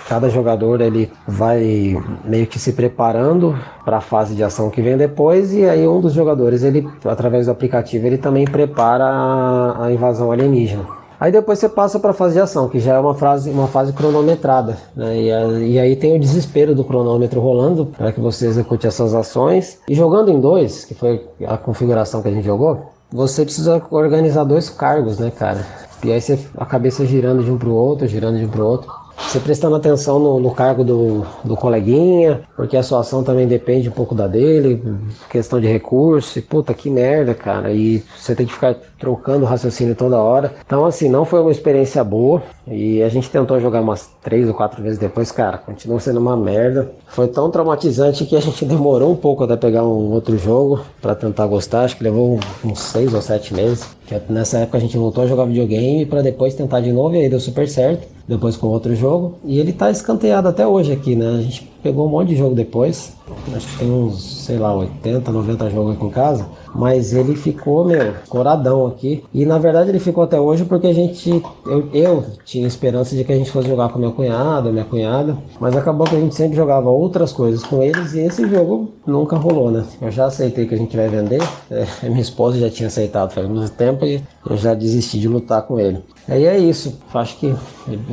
[0.09, 4.97] cada jogador ele vai meio que se preparando para a fase de ação que vem
[4.97, 9.93] depois e aí um dos jogadores ele através do aplicativo ele também prepara a, a
[9.93, 11.01] invasão alienígena.
[11.21, 13.69] Aí depois você passa para a fase de ação, que já é uma fase, uma
[13.69, 14.79] fase cronometrada.
[14.97, 15.21] Né?
[15.21, 19.15] E, a, e, aí tem o desespero do cronômetro rolando para que você execute essas
[19.15, 19.79] ações.
[19.87, 24.45] E jogando em dois, que foi a configuração que a gente jogou, você precisa organizar
[24.45, 25.67] dois cargos, né, cara?
[26.03, 28.63] E aí você, a cabeça girando de um para o outro, girando de um para
[28.63, 29.00] o outro.
[29.27, 33.89] Você prestando atenção no, no cargo do, do coleguinha, porque a sua ação também depende
[33.89, 34.83] um pouco da dele,
[35.29, 37.73] questão de recurso, e puta que merda, cara.
[37.73, 40.53] E você tem que ficar trocando raciocínio toda hora.
[40.67, 42.43] Então, assim, não foi uma experiência boa.
[42.67, 46.37] E a gente tentou jogar umas três ou quatro vezes depois, cara, continua sendo uma
[46.37, 46.91] merda.
[47.09, 51.15] Foi tão traumatizante que a gente demorou um pouco até pegar um outro jogo para
[51.15, 51.85] tentar gostar.
[51.85, 53.89] Acho que levou uns seis ou sete meses.
[54.29, 57.29] Nessa época a gente voltou a jogar videogame para depois tentar de novo e aí
[57.29, 58.20] deu super certo.
[58.31, 59.39] Depois com outro jogo.
[59.45, 61.39] E ele tá escanteado até hoje aqui, né?
[61.39, 63.13] A gente pegou um monte de jogo depois.
[63.55, 66.47] Acho que tem uns, sei lá, 80, 90 jogos aqui em casa.
[66.75, 69.25] Mas ele ficou, meu, coradão aqui.
[69.33, 71.43] E na verdade ele ficou até hoje porque a gente.
[71.67, 75.37] Eu, eu tinha esperança de que a gente fosse jogar com meu cunhado, minha cunhada.
[75.61, 79.37] Mas acabou que a gente sempre jogava outras coisas com eles e esse jogo nunca
[79.37, 79.85] rolou, né?
[80.01, 81.41] Eu já aceitei que a gente vai vender.
[81.71, 85.63] É, minha esposa já tinha aceitado faz muito tempo e eu já desisti de lutar
[85.63, 86.03] com ele.
[86.29, 86.99] Aí é isso.
[87.15, 87.55] Acho que,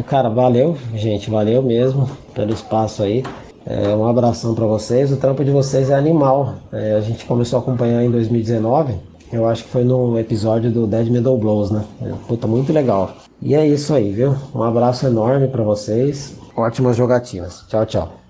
[0.06, 1.30] cara, valeu, gente.
[1.30, 3.24] Valeu mesmo pelo espaço aí.
[3.66, 5.12] É, um abração para vocês.
[5.12, 6.54] O trampo de vocês é animal.
[6.72, 8.94] É, a gente começou a acompanhar em 2019.
[9.34, 11.84] Eu acho que foi no episódio do Dead Metal Blows, né?
[12.02, 13.12] É, puta, muito legal.
[13.42, 14.36] E é isso aí, viu?
[14.56, 16.38] Um abraço enorme para vocês.
[16.56, 17.66] Ótimas jogatinas.
[17.68, 18.27] Tchau, tchau.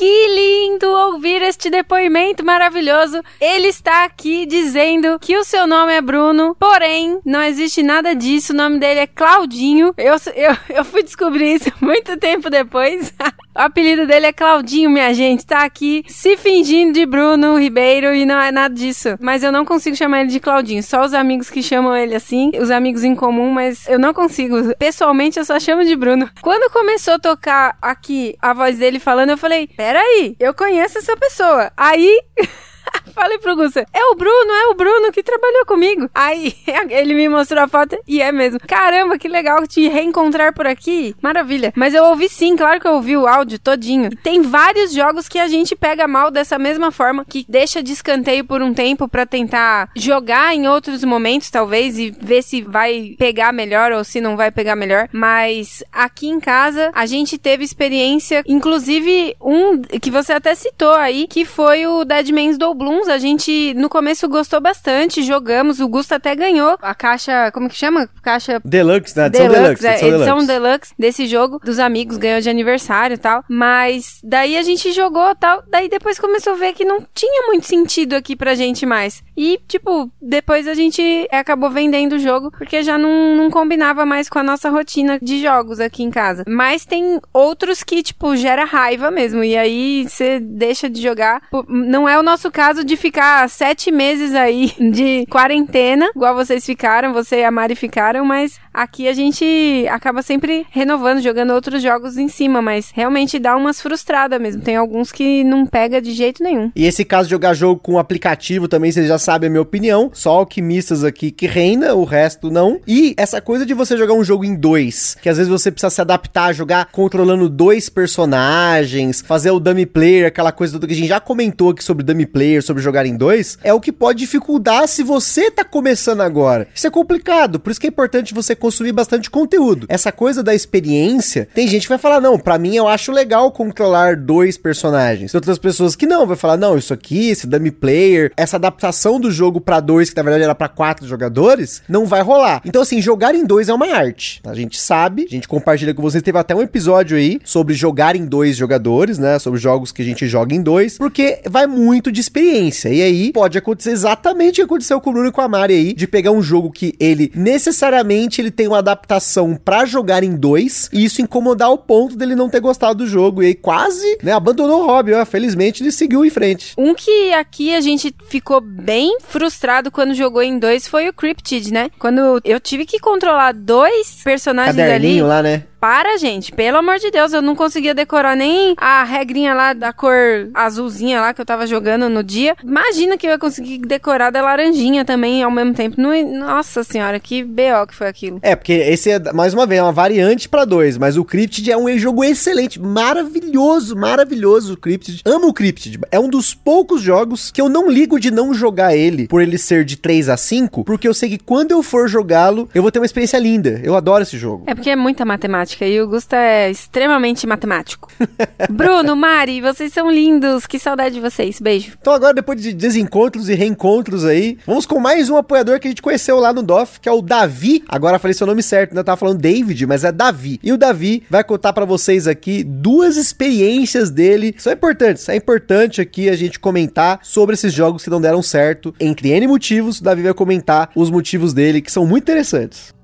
[0.00, 3.22] Que lindo ouvir este depoimento maravilhoso.
[3.38, 8.54] Ele está aqui dizendo que o seu nome é Bruno, porém, não existe nada disso.
[8.54, 9.92] O nome dele é Claudinho.
[9.98, 13.12] Eu, eu, eu fui descobrir isso muito tempo depois.
[13.54, 15.44] o apelido dele é Claudinho, minha gente.
[15.44, 19.18] Tá aqui se fingindo de Bruno Ribeiro e não é nada disso.
[19.20, 20.82] Mas eu não consigo chamar ele de Claudinho.
[20.82, 24.74] Só os amigos que chamam ele assim, os amigos em comum, mas eu não consigo.
[24.78, 26.30] Pessoalmente, eu só chamo de Bruno.
[26.40, 31.16] Quando começou a tocar aqui a voz dele falando, eu falei: peraí, eu conheço essa
[31.16, 31.72] pessoa.
[31.76, 32.22] Aí.
[33.14, 36.08] Falei pro Gusta, é o Bruno, é o Bruno que trabalhou comigo.
[36.14, 36.54] Aí
[36.88, 38.60] ele me mostrou a foto e é mesmo.
[38.66, 41.14] Caramba, que legal te reencontrar por aqui.
[41.20, 41.72] Maravilha.
[41.76, 44.10] Mas eu ouvi sim, claro que eu ouvi o áudio todinho.
[44.12, 47.92] E tem vários jogos que a gente pega mal dessa mesma forma, que deixa de
[47.92, 53.14] escanteio por um tempo para tentar jogar em outros momentos, talvez, e ver se vai
[53.18, 55.08] pegar melhor ou se não vai pegar melhor.
[55.12, 61.26] Mas aqui em casa a gente teve experiência, inclusive um que você até citou aí,
[61.26, 66.14] que foi o Dead Man's Doublons a gente no começo gostou bastante, jogamos, o Gusto
[66.14, 68.08] até ganhou a caixa, como que chama?
[68.22, 69.26] Caixa Deluxe, né?
[69.26, 70.60] Edição Deluxe, Deluxe, é, edição, edição Deluxe.
[70.60, 73.44] Deluxe desse jogo dos amigos, ganhou de aniversário e tal.
[73.48, 77.66] Mas daí a gente jogou tal, daí depois começou a ver que não tinha muito
[77.66, 79.22] sentido aqui pra gente mais.
[79.36, 84.28] E, tipo, depois a gente acabou vendendo o jogo porque já não, não combinava mais
[84.28, 86.44] com a nossa rotina de jogos aqui em casa.
[86.48, 89.44] Mas tem outros que, tipo, gera raiva mesmo.
[89.44, 91.42] E aí você deixa de jogar.
[91.68, 97.12] Não é o nosso caso de ficar sete meses aí de quarentena, igual vocês ficaram,
[97.12, 102.16] você e a Mari ficaram, mas aqui a gente acaba sempre renovando, jogando outros jogos
[102.16, 104.62] em cima, mas realmente dá umas frustradas mesmo.
[104.62, 106.70] Tem alguns que não pega de jeito nenhum.
[106.74, 110.10] E esse caso de jogar jogo com aplicativo também, vocês já sabem a minha opinião.
[110.12, 112.80] Só alquimistas aqui que reina, o resto não.
[112.86, 115.90] E essa coisa de você jogar um jogo em dois, que às vezes você precisa
[115.90, 120.96] se adaptar a jogar controlando dois personagens, fazer o dummy player, aquela coisa que a
[120.96, 124.20] gente já comentou aqui sobre dummy player, sobre jogar em dois, é o que pode
[124.20, 126.68] dificultar se você tá começando agora.
[126.74, 129.86] Isso é complicado, por isso que é importante você consumir bastante conteúdo.
[129.88, 133.50] Essa coisa da experiência, tem gente que vai falar, não, para mim eu acho legal
[133.52, 135.32] controlar dois personagens.
[135.32, 139.20] Tem outras pessoas que não, vai falar, não, isso aqui, esse dummy player, essa adaptação
[139.20, 142.62] do jogo para dois, que na verdade era para quatro jogadores, não vai rolar.
[142.64, 144.40] Então, assim, jogar em dois é uma arte.
[144.44, 148.16] A gente sabe, a gente compartilha com vocês, teve até um episódio aí sobre jogar
[148.16, 149.38] em dois jogadores, né?
[149.38, 152.39] Sobre jogos que a gente joga em dois, porque vai muito de experiência.
[152.40, 155.74] E aí pode acontecer exatamente o que aconteceu com o Bruno e com a Mari
[155.74, 160.36] aí, de pegar um jogo que ele necessariamente ele tem uma adaptação para jogar em
[160.36, 163.42] dois, e isso incomodar ao ponto dele não ter gostado do jogo.
[163.42, 165.24] E aí quase, né, abandonou o hobby, ó.
[165.24, 166.74] Felizmente ele seguiu em frente.
[166.76, 171.72] Um que aqui a gente ficou bem frustrado quando jogou em dois foi o Cryptid,
[171.72, 171.90] né?
[171.98, 175.28] Quando eu tive que controlar dois personagens Caderninho ali.
[175.28, 175.64] lá, né?
[175.80, 179.94] Para, gente, pelo amor de Deus, eu não conseguia decorar nem a regrinha lá da
[179.94, 180.12] cor
[180.52, 182.54] azulzinha lá que eu tava jogando no dia.
[182.62, 185.96] Imagina que eu ia conseguir decorar da laranjinha também ao mesmo tempo.
[185.98, 188.38] Nossa senhora, que BO que foi aquilo.
[188.42, 191.70] É, porque esse é, mais uma vez, é uma variante para dois, mas o Cryptid
[191.70, 195.22] é um jogo excelente, maravilhoso, maravilhoso o Cryptid.
[195.24, 195.98] Amo o Cryptid.
[196.10, 199.56] É um dos poucos jogos que eu não ligo de não jogar ele por ele
[199.56, 202.92] ser de 3 a 5, porque eu sei que quando eu for jogá-lo, eu vou
[202.92, 203.80] ter uma experiência linda.
[203.82, 204.64] Eu adoro esse jogo.
[204.66, 208.08] É porque é muita matemática matemática e o Gusta é extremamente matemático.
[208.70, 210.66] Bruno, Mari, vocês são lindos.
[210.66, 211.60] Que saudade de vocês.
[211.60, 211.92] Beijo.
[212.00, 215.90] Então agora, depois de desencontros e reencontros aí, vamos com mais um apoiador que a
[215.90, 217.84] gente conheceu lá no DOF, que é o Davi.
[217.88, 219.00] Agora falei seu nome certo, né?
[219.00, 220.58] Eu tava falando David, mas é Davi.
[220.62, 224.54] E o Davi vai contar para vocês aqui duas experiências dele.
[224.58, 225.28] São importantes.
[225.28, 228.94] É importante aqui a gente comentar sobre esses jogos que não deram certo.
[228.98, 232.99] Entre N motivos, o Davi vai comentar os motivos dele, que são muito interessantes.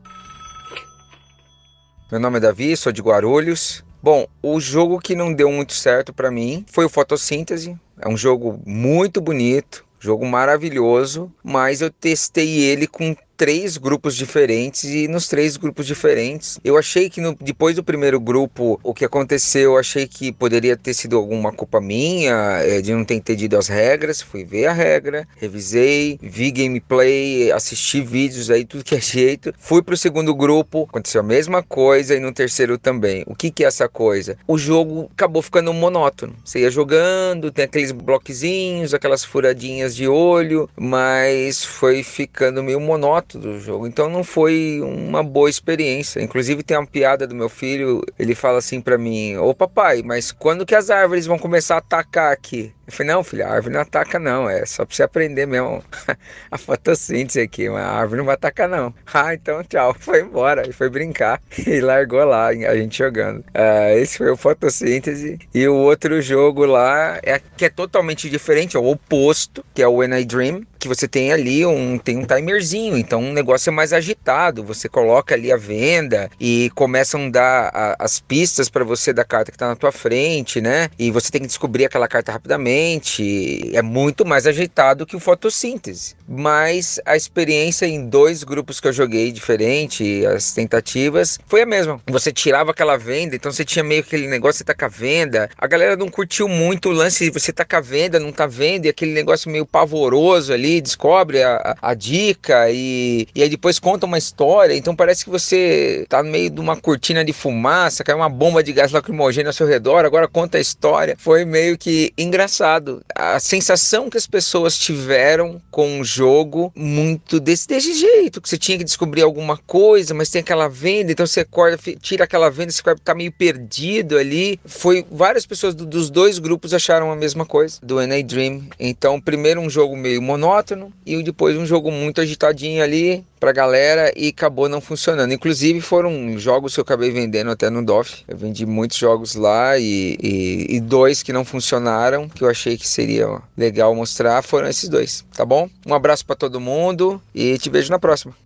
[2.09, 3.85] Meu nome é Davi, sou de Guarulhos.
[4.01, 7.77] Bom, o jogo que não deu muito certo para mim foi o Fotossíntese.
[8.01, 14.85] É um jogo muito bonito, jogo maravilhoso, mas eu testei ele com três grupos diferentes
[14.85, 19.05] e nos três grupos diferentes eu achei que no, depois do primeiro grupo o que
[19.05, 23.57] aconteceu eu achei que poderia ter sido alguma culpa minha é, de não ter entendido
[23.57, 29.01] as regras fui ver a regra revisei vi gameplay assisti vídeos aí tudo que é
[29.01, 33.25] jeito fui pro segundo grupo aconteceu a mesma coisa e no terceiro também.
[33.27, 34.39] O que que é essa coisa?
[34.47, 36.35] O jogo acabou ficando monótono.
[36.45, 43.26] Você ia jogando tem aqueles bloquezinhos aquelas furadinhas de olho mas foi ficando meio monótono
[43.27, 43.87] formato do jogo.
[43.87, 46.23] Então não foi uma boa experiência.
[46.23, 50.33] Inclusive tem uma piada do meu filho, ele fala assim para mim: "Ô papai, mas
[50.33, 53.75] quando que as árvores vão começar a atacar aqui?" Eu falei, não, filho, a árvore
[53.75, 54.49] não ataca, não.
[54.49, 55.83] É só pra você aprender mesmo
[56.49, 57.69] a fotossíntese aqui.
[57.69, 58.95] Mas a árvore não vai atacar, não.
[59.13, 59.97] Ah, então tchau.
[59.99, 60.69] Foi embora.
[60.69, 61.41] E foi brincar.
[61.67, 63.39] E largou lá a gente jogando.
[63.39, 65.39] Uh, esse foi o fotossíntese.
[65.55, 69.89] E o outro jogo lá, é, que é totalmente diferente, é o oposto, que é
[69.89, 73.33] o When I Dream que você tem ali um tem um timerzinho, então o um
[73.33, 74.63] negócio é mais agitado.
[74.63, 79.25] Você coloca ali a venda e começam a dar a, as pistas para você da
[79.25, 80.89] carta que está na tua frente, né?
[80.99, 83.71] E você tem que descobrir aquela carta rapidamente.
[83.75, 86.15] É muito mais agitado que o fotossíntese.
[86.29, 92.01] Mas a experiência em dois grupos que eu joguei diferente, as tentativas, foi a mesma.
[92.07, 95.49] Você tirava aquela venda, então você tinha meio aquele negócio, você tá com a venda.
[95.59, 98.47] A galera não curtiu muito o lance de você tá com a venda, não tá
[98.47, 103.79] vendo, e aquele negócio meio pavoroso ali descobre a, a, dica e, e aí depois
[103.79, 104.75] conta uma história.
[104.75, 108.63] Então parece que você tá no meio de uma cortina de fumaça, caiu uma bomba
[108.63, 111.17] de gás lacrimogêneo ao seu redor, agora conta a história.
[111.19, 113.03] Foi meio que engraçado.
[113.15, 118.59] A sensação que as pessoas tiveram com o jogo, muito desse, desse jeito, que você
[118.59, 122.73] tinha que descobrir alguma coisa, mas tem aquela venda, então você acorda, tira aquela venda,
[122.73, 124.59] você tá meio perdido ali.
[124.65, 128.69] Foi várias pessoas do, dos dois grupos acharam a mesma coisa do NA Dream.
[128.79, 130.66] Então, primeiro um jogo meio monótono
[131.05, 135.33] e depois um jogo muito agitadinho ali pra galera e acabou não funcionando.
[135.33, 138.25] Inclusive foram jogos que eu acabei vendendo até no DOF.
[138.27, 142.77] Eu vendi muitos jogos lá e, e, e dois que não funcionaram, que eu achei
[142.77, 145.69] que seria legal mostrar, foram esses dois, tá bom?
[145.87, 148.46] Um abraço para todo mundo e te vejo na próxima.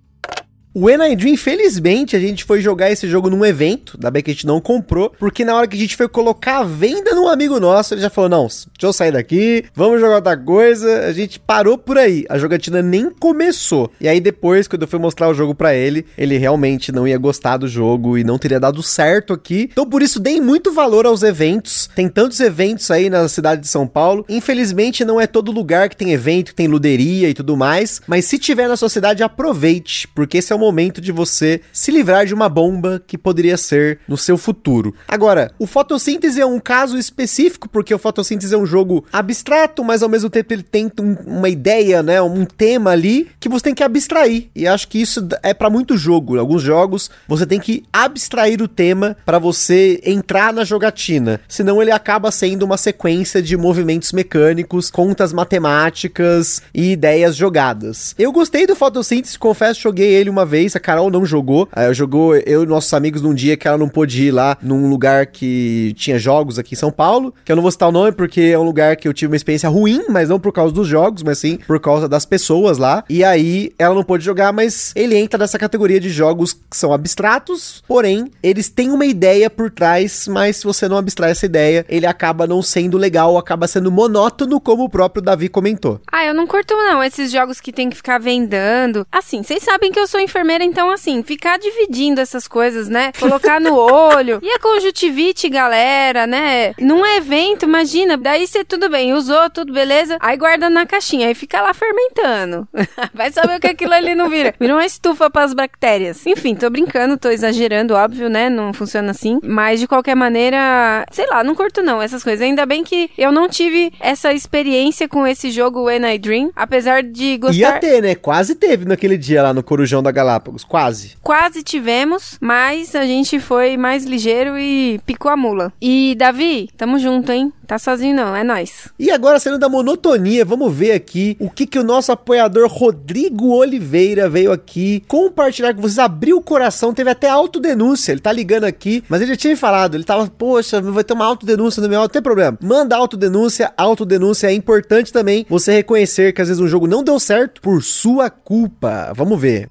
[0.73, 4.35] O Dream, infelizmente, a gente foi jogar esse jogo num evento, da bem que a
[4.35, 7.59] gente não comprou, porque na hora que a gente foi colocar a venda num amigo
[7.59, 11.07] nosso, ele já falou: não, deixa eu sair daqui, vamos jogar outra coisa.
[11.07, 13.91] A gente parou por aí, a jogatina nem começou.
[14.01, 17.19] E aí depois, quando eu fui mostrar o jogo para ele, ele realmente não ia
[17.19, 19.69] gostar do jogo e não teria dado certo aqui.
[19.73, 21.91] Então por isso, deem muito valor aos eventos.
[21.97, 24.25] Tem tantos eventos aí na cidade de São Paulo.
[24.29, 28.25] Infelizmente, não é todo lugar que tem evento, que tem luderia e tudo mais, mas
[28.27, 32.27] se tiver na sua cidade, aproveite, porque esse é o momento de você se livrar
[32.27, 34.95] de uma bomba que poderia ser no seu futuro.
[35.09, 40.03] Agora, o fotossíntese é um caso específico, porque o fotossíntese é um jogo abstrato, mas
[40.03, 43.75] ao mesmo tempo ele tem um, uma ideia, né, um tema ali que você tem
[43.75, 44.49] que abstrair.
[44.55, 46.37] E acho que isso é para muito jogo.
[46.37, 51.81] Em alguns jogos você tem que abstrair o tema para você entrar na jogatina, senão
[51.81, 58.15] ele acaba sendo uma sequência de movimentos mecânicos, contas matemáticas e ideias jogadas.
[58.19, 61.69] Eu gostei do fotossíntese, confesso, joguei ele uma vez, a Carol não jogou.
[61.75, 64.91] Uh, jogou eu e nossos amigos num dia que ela não pôde ir lá num
[64.91, 68.13] lugar que tinha jogos aqui em São Paulo, que eu não vou citar o nome
[68.13, 70.89] porque é um lugar que eu tive uma experiência ruim, mas não por causa dos
[70.89, 73.05] jogos, mas sim por causa das pessoas lá.
[73.09, 76.93] E aí ela não pôde jogar, mas ele entra nessa categoria de jogos que são
[76.93, 81.87] abstratos, porém eles têm uma ideia por trás, mas se você não abstrai essa ideia,
[81.89, 86.01] ele acaba não sendo legal, acaba sendo monótono, como o próprio Davi comentou.
[86.11, 89.07] Ah, eu não curto não esses jogos que tem que ficar vendando.
[89.13, 93.13] Assim, vocês sabem que eu sou enfermeira enfermeira, então, assim, ficar dividindo essas coisas, né?
[93.19, 94.41] Colocar no olho.
[94.51, 96.73] E a conjuntivite, galera, né?
[96.79, 101.35] Num evento, imagina, daí você tudo bem, usou, tudo beleza, aí guarda na caixinha, aí
[101.35, 102.67] fica lá fermentando.
[103.15, 104.55] Vai saber o que aquilo ali não vira.
[104.59, 106.27] Vira uma estufa para as bactérias.
[106.27, 108.49] Enfim, tô brincando, tô exagerando, óbvio, né?
[108.49, 109.39] Não funciona assim.
[109.43, 112.41] Mas de qualquer maneira, sei lá, não curto não essas coisas.
[112.41, 117.03] Ainda bem que eu não tive essa experiência com esse jogo When I Dream, apesar
[117.03, 117.57] de gostar.
[117.57, 118.15] Ia ter, né?
[118.15, 120.30] Quase teve naquele dia lá no Corujão da Galápagos.
[120.31, 121.17] Galápagos, quase.
[121.23, 125.73] Quase tivemos, mas a gente foi mais ligeiro e picou a mula.
[125.81, 127.53] E Davi, tamo junto, hein?
[127.67, 128.89] Tá sozinho não, é nós.
[128.99, 133.49] E agora saindo da monotonia, vamos ver aqui o que que o nosso apoiador Rodrigo
[133.49, 138.65] Oliveira veio aqui compartilhar com vocês, abriu o coração, teve até autodenúncia, ele tá ligando
[138.65, 142.01] aqui, mas ele já tinha falado, ele tava, poxa, vai ter uma autodenúncia no meu,
[142.01, 142.59] não tem problema.
[142.61, 147.21] Manda autodenúncia, autodenúncia é importante também você reconhecer que às vezes um jogo não deu
[147.21, 149.13] certo por sua culpa.
[149.15, 149.69] Vamos ver.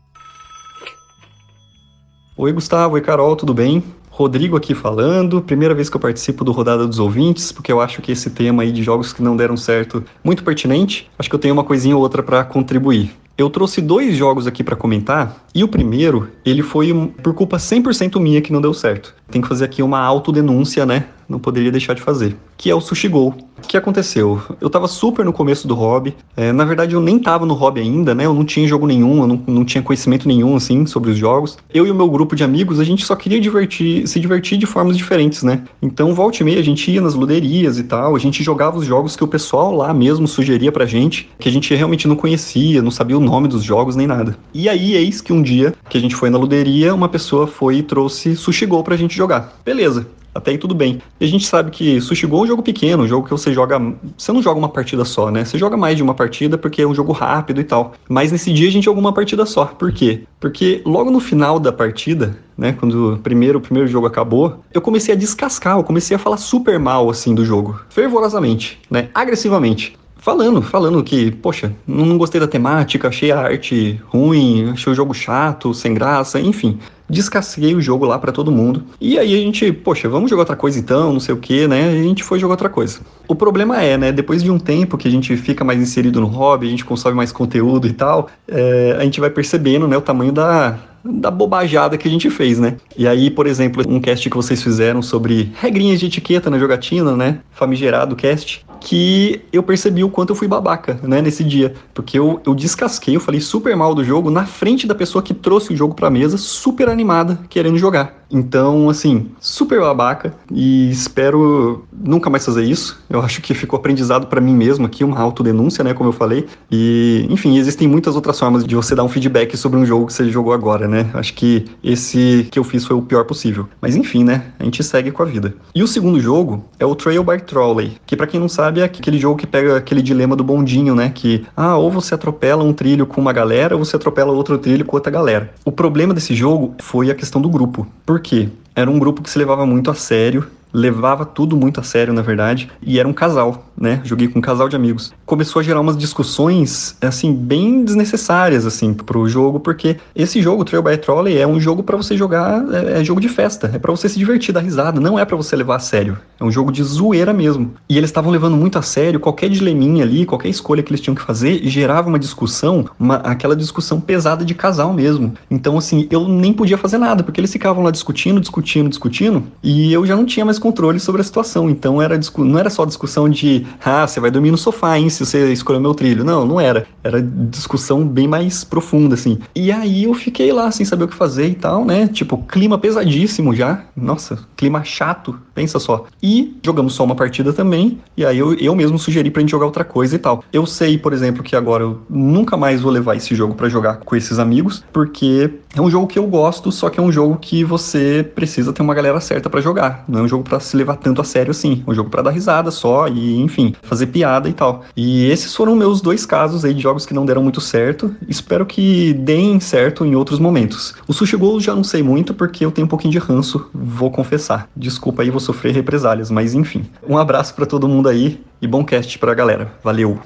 [2.41, 2.93] Oi, Gustavo.
[2.93, 3.83] Oi, Carol, tudo bem?
[4.09, 8.01] Rodrigo aqui falando, primeira vez que eu participo do Rodada dos Ouvintes, porque eu acho
[8.01, 11.11] que esse tema aí de jogos que não deram certo muito pertinente.
[11.19, 13.11] Acho que eu tenho uma coisinha ou outra para contribuir.
[13.37, 18.17] Eu trouxe dois jogos aqui para comentar, e o primeiro, ele foi por culpa 100%
[18.21, 19.13] minha que não deu certo.
[19.31, 21.05] Tem que fazer aqui uma autodenúncia, né?
[21.29, 22.35] Não poderia deixar de fazer.
[22.57, 23.35] Que é o Sushi Go.
[23.63, 24.41] O que aconteceu?
[24.59, 26.15] Eu tava super no começo do hobby.
[26.35, 28.25] É, na verdade, eu nem tava no hobby ainda, né?
[28.25, 31.57] Eu não tinha jogo nenhum, eu não, não tinha conhecimento nenhum, assim, sobre os jogos.
[31.71, 34.65] Eu e o meu grupo de amigos, a gente só queria divertir, se divertir de
[34.65, 35.63] formas diferentes, né?
[35.81, 38.85] Então, volta e meia, a gente ia nas luderias e tal, a gente jogava os
[38.85, 42.81] jogos que o pessoal lá mesmo sugeria pra gente, que a gente realmente não conhecia,
[42.81, 44.35] não sabia o nome dos jogos nem nada.
[44.53, 47.77] E aí, eis que um dia que a gente foi na luderia, uma pessoa foi
[47.77, 49.53] e trouxe Sushi Go pra gente jogar.
[49.63, 50.07] Beleza.
[50.33, 51.01] Até aí tudo bem.
[51.19, 53.51] E a gente sabe que Sushi Go é um jogo pequeno, um jogo que você
[53.51, 53.79] joga.
[54.17, 55.43] Você não joga uma partida só, né?
[55.43, 57.93] Você joga mais de uma partida porque é um jogo rápido e tal.
[58.07, 59.65] Mas nesse dia a gente jogou uma partida só.
[59.65, 60.23] Por quê?
[60.39, 62.73] Porque logo no final da partida, né?
[62.73, 66.37] Quando o primeiro, o primeiro jogo acabou, eu comecei a descascar, eu comecei a falar
[66.37, 67.81] super mal assim do jogo.
[67.89, 69.09] Fervorosamente, né?
[69.13, 74.95] Agressivamente falando, falando que, poxa, não gostei da temática, achei a arte ruim, achei o
[74.95, 76.77] jogo chato, sem graça, enfim.
[77.09, 78.83] Descasquei o jogo lá para todo mundo.
[79.01, 81.89] E aí a gente, poxa, vamos jogar outra coisa então, não sei o que, né?
[81.89, 82.99] A gente foi jogar outra coisa.
[83.27, 84.11] O problema é, né?
[84.11, 87.15] Depois de um tempo que a gente fica mais inserido no hobby, a gente consome
[87.15, 91.97] mais conteúdo e tal, é, a gente vai percebendo, né, o tamanho da, da bobajada
[91.97, 92.77] que a gente fez, né?
[92.95, 97.15] E aí, por exemplo, um cast que vocês fizeram sobre regrinhas de etiqueta na jogatina,
[97.15, 97.39] né?
[97.51, 101.73] Famigerado cast que eu percebi o quanto eu fui babaca, né, nesse dia.
[101.93, 105.33] Porque eu, eu descasquei, eu falei super mal do jogo na frente da pessoa que
[105.33, 108.19] trouxe o jogo pra mesa, super animada, querendo jogar.
[108.31, 113.01] Então, assim, super babaca e espero nunca mais fazer isso.
[113.09, 116.45] Eu acho que ficou aprendizado para mim mesmo aqui, uma autodenúncia, né, como eu falei.
[116.71, 120.13] E, enfim, existem muitas outras formas de você dar um feedback sobre um jogo que
[120.13, 121.09] você jogou agora, né?
[121.13, 123.67] Acho que esse que eu fiz foi o pior possível.
[123.81, 124.43] Mas enfim, né?
[124.59, 125.55] A gente segue com a vida.
[125.73, 128.83] E o segundo jogo é o Trail by Trolley, que para quem não sabe é
[128.83, 132.73] aquele jogo que pega aquele dilema do bondinho, né, que ah, ou você atropela um
[132.73, 135.51] trilho com uma galera ou você atropela outro trilho com outra galera.
[135.65, 137.87] O problema desse jogo foi a questão do grupo.
[138.05, 138.49] Por quê?
[138.75, 142.21] Era um grupo que se levava muito a sério, levava tudo muito a sério, na
[142.21, 144.01] verdade, e era um casal, né?
[144.03, 145.13] Joguei com um casal de amigos.
[145.25, 150.83] Começou a gerar umas discussões, assim, bem desnecessárias, assim, pro jogo, porque esse jogo, Trail
[150.83, 153.91] by Trolley, é um jogo para você jogar, é, é, jogo de festa, é para
[153.91, 156.17] você se divertir, dar risada, não é para você levar a sério.
[156.39, 157.73] É um jogo de zoeira mesmo.
[157.87, 161.15] E eles estavam levando muito a sério, qualquer dileminha ali, qualquer escolha que eles tinham
[161.15, 165.33] que fazer, gerava uma discussão, uma, aquela discussão pesada de casal mesmo.
[165.49, 169.91] Então, assim, eu nem podia fazer nada, porque eles ficavam lá discutindo, discutindo, discutindo, e
[169.93, 171.69] eu já não tinha mais controle sobre a situação.
[171.69, 175.25] Então era não era só discussão de ah, você vai dormir no sofá, hein, se
[175.25, 176.23] você escolher meu trilho.
[176.23, 176.87] Não, não era.
[177.03, 179.39] Era discussão bem mais profunda, assim.
[179.55, 182.07] E aí eu fiquei lá sem saber o que fazer e tal, né?
[182.07, 183.83] Tipo, clima pesadíssimo já.
[183.95, 186.05] Nossa, clima chato, pensa só.
[186.21, 189.65] E jogamos só uma partida também, e aí eu, eu mesmo sugeri pra gente jogar
[189.65, 190.43] outra coisa e tal.
[190.51, 193.97] Eu sei, por exemplo, que agora eu nunca mais vou levar esse jogo para jogar
[193.97, 197.37] com esses amigos, porque é um jogo que eu gosto, só que é um jogo
[197.39, 200.03] que você precisa ter uma galera certa para jogar.
[200.07, 201.83] Não é um jogo para se levar tanto a sério assim.
[201.85, 204.83] É um jogo para dar risada só e, enfim, fazer piada e tal.
[204.95, 208.15] E esses foram meus dois casos aí de jogos que não deram muito certo.
[208.27, 210.95] Espero que deem certo em outros momentos.
[211.07, 214.11] O Sushi Go já não sei muito porque eu tenho um pouquinho de ranço, vou
[214.11, 214.69] confessar.
[214.75, 216.83] Desculpa aí, vou sofrer represálias, mas enfim.
[217.07, 219.73] Um abraço para todo mundo aí e bom cast pra galera.
[219.83, 220.19] Valeu!